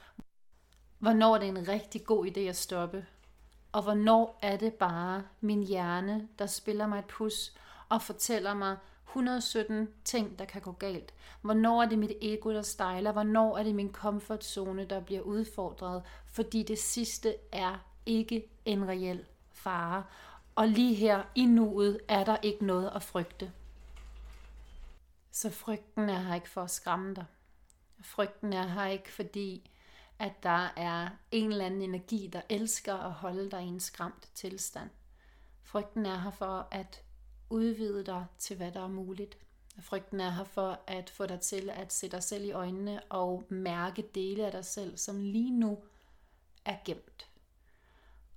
Hvornår 1.00 1.34
er 1.34 1.38
det 1.38 1.48
en 1.48 1.68
rigtig 1.68 2.04
god 2.04 2.26
idé 2.26 2.40
at 2.40 2.56
stoppe? 2.56 3.06
Og 3.72 3.82
hvornår 3.82 4.38
er 4.42 4.56
det 4.56 4.74
bare 4.74 5.22
min 5.40 5.62
hjerne, 5.62 6.28
der 6.38 6.46
spiller 6.46 6.86
mig 6.86 6.98
et 6.98 7.04
pus 7.04 7.52
og 7.88 8.02
fortæller 8.02 8.54
mig 8.54 8.76
117 9.06 9.88
ting, 10.04 10.38
der 10.38 10.44
kan 10.44 10.60
gå 10.60 10.72
galt? 10.72 11.14
Hvornår 11.42 11.82
er 11.82 11.88
det 11.88 11.98
mit 11.98 12.12
ego, 12.22 12.52
der 12.52 12.62
stejler? 12.62 13.12
Hvornår 13.12 13.58
er 13.58 13.62
det 13.62 13.74
min 13.74 13.92
komfortzone, 13.92 14.84
der 14.84 15.00
bliver 15.00 15.20
udfordret? 15.20 16.02
Fordi 16.26 16.62
det 16.62 16.78
sidste 16.78 17.34
er 17.52 17.86
ikke 18.06 18.44
en 18.64 18.88
reel 18.88 19.26
fare. 19.52 20.04
Og 20.54 20.68
lige 20.68 20.94
her 20.94 21.22
i 21.34 21.44
nuet 21.44 22.00
er 22.08 22.24
der 22.24 22.36
ikke 22.42 22.66
noget 22.66 22.92
at 22.94 23.02
frygte. 23.02 23.52
Så 25.30 25.50
frygten 25.50 26.08
er 26.08 26.18
her 26.18 26.34
ikke 26.34 26.50
for 26.50 26.62
at 26.62 26.70
skræmme 26.70 27.14
dig. 27.14 27.24
Frygten 28.02 28.52
er 28.52 28.66
her 28.66 28.86
ikke 28.86 29.12
fordi, 29.12 29.70
at 30.20 30.42
der 30.42 30.72
er 30.76 31.08
en 31.30 31.52
eller 31.52 31.66
anden 31.66 31.82
energi, 31.82 32.26
der 32.32 32.40
elsker 32.48 32.94
at 32.94 33.12
holde 33.12 33.50
dig 33.50 33.62
i 33.62 33.66
en 33.66 33.80
skræmt 33.80 34.28
tilstand. 34.34 34.90
Frygten 35.62 36.06
er 36.06 36.18
her 36.18 36.30
for 36.30 36.68
at 36.70 37.02
udvide 37.50 38.04
dig 38.04 38.26
til, 38.38 38.56
hvad 38.56 38.72
der 38.72 38.80
er 38.80 38.88
muligt. 38.88 39.38
Frygten 39.80 40.20
er 40.20 40.30
her 40.30 40.44
for 40.44 40.80
at 40.86 41.10
få 41.10 41.26
dig 41.26 41.40
til 41.40 41.70
at 41.70 41.92
se 41.92 42.08
dig 42.08 42.22
selv 42.22 42.44
i 42.44 42.50
øjnene 42.50 43.02
og 43.02 43.44
mærke 43.48 44.02
dele 44.14 44.46
af 44.46 44.52
dig 44.52 44.64
selv, 44.64 44.96
som 44.96 45.20
lige 45.20 45.58
nu 45.58 45.78
er 46.64 46.76
gemt. 46.84 47.30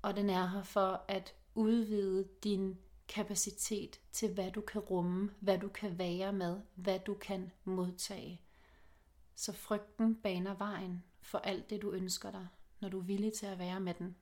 Og 0.01 0.15
den 0.15 0.29
er 0.29 0.47
her 0.47 0.63
for 0.63 1.05
at 1.07 1.33
udvide 1.55 2.27
din 2.43 2.77
kapacitet 3.07 3.99
til, 4.11 4.33
hvad 4.33 4.51
du 4.51 4.61
kan 4.61 4.81
rumme, 4.81 5.31
hvad 5.39 5.57
du 5.57 5.67
kan 5.67 5.97
være 5.97 6.33
med, 6.33 6.61
hvad 6.75 6.99
du 6.99 7.13
kan 7.13 7.51
modtage. 7.63 8.41
Så 9.35 9.53
frygten 9.53 10.15
baner 10.15 10.55
vejen 10.55 11.03
for 11.23 11.37
alt 11.37 11.69
det, 11.69 11.81
du 11.81 11.91
ønsker 11.91 12.31
dig, 12.31 12.47
når 12.79 12.89
du 12.89 12.99
er 12.99 13.03
villig 13.03 13.33
til 13.33 13.45
at 13.45 13.59
være 13.59 13.79
med 13.79 13.93
den. 13.93 14.15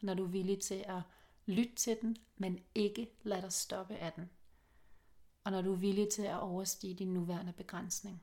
Når 0.00 0.14
du 0.14 0.24
er 0.24 0.28
villig 0.28 0.60
til 0.60 0.84
at 0.88 1.00
lytte 1.46 1.74
til 1.74 1.98
den, 2.02 2.16
men 2.36 2.58
ikke 2.74 3.10
lade 3.22 3.42
dig 3.42 3.52
stoppe 3.52 3.94
af 3.94 4.12
den. 4.12 4.30
Og 5.44 5.52
når 5.52 5.62
du 5.62 5.72
er 5.72 5.76
villig 5.76 6.08
til 6.08 6.22
at 6.22 6.40
overstige 6.40 6.94
din 6.94 7.14
nuværende 7.14 7.52
begrænsning. 7.52 8.22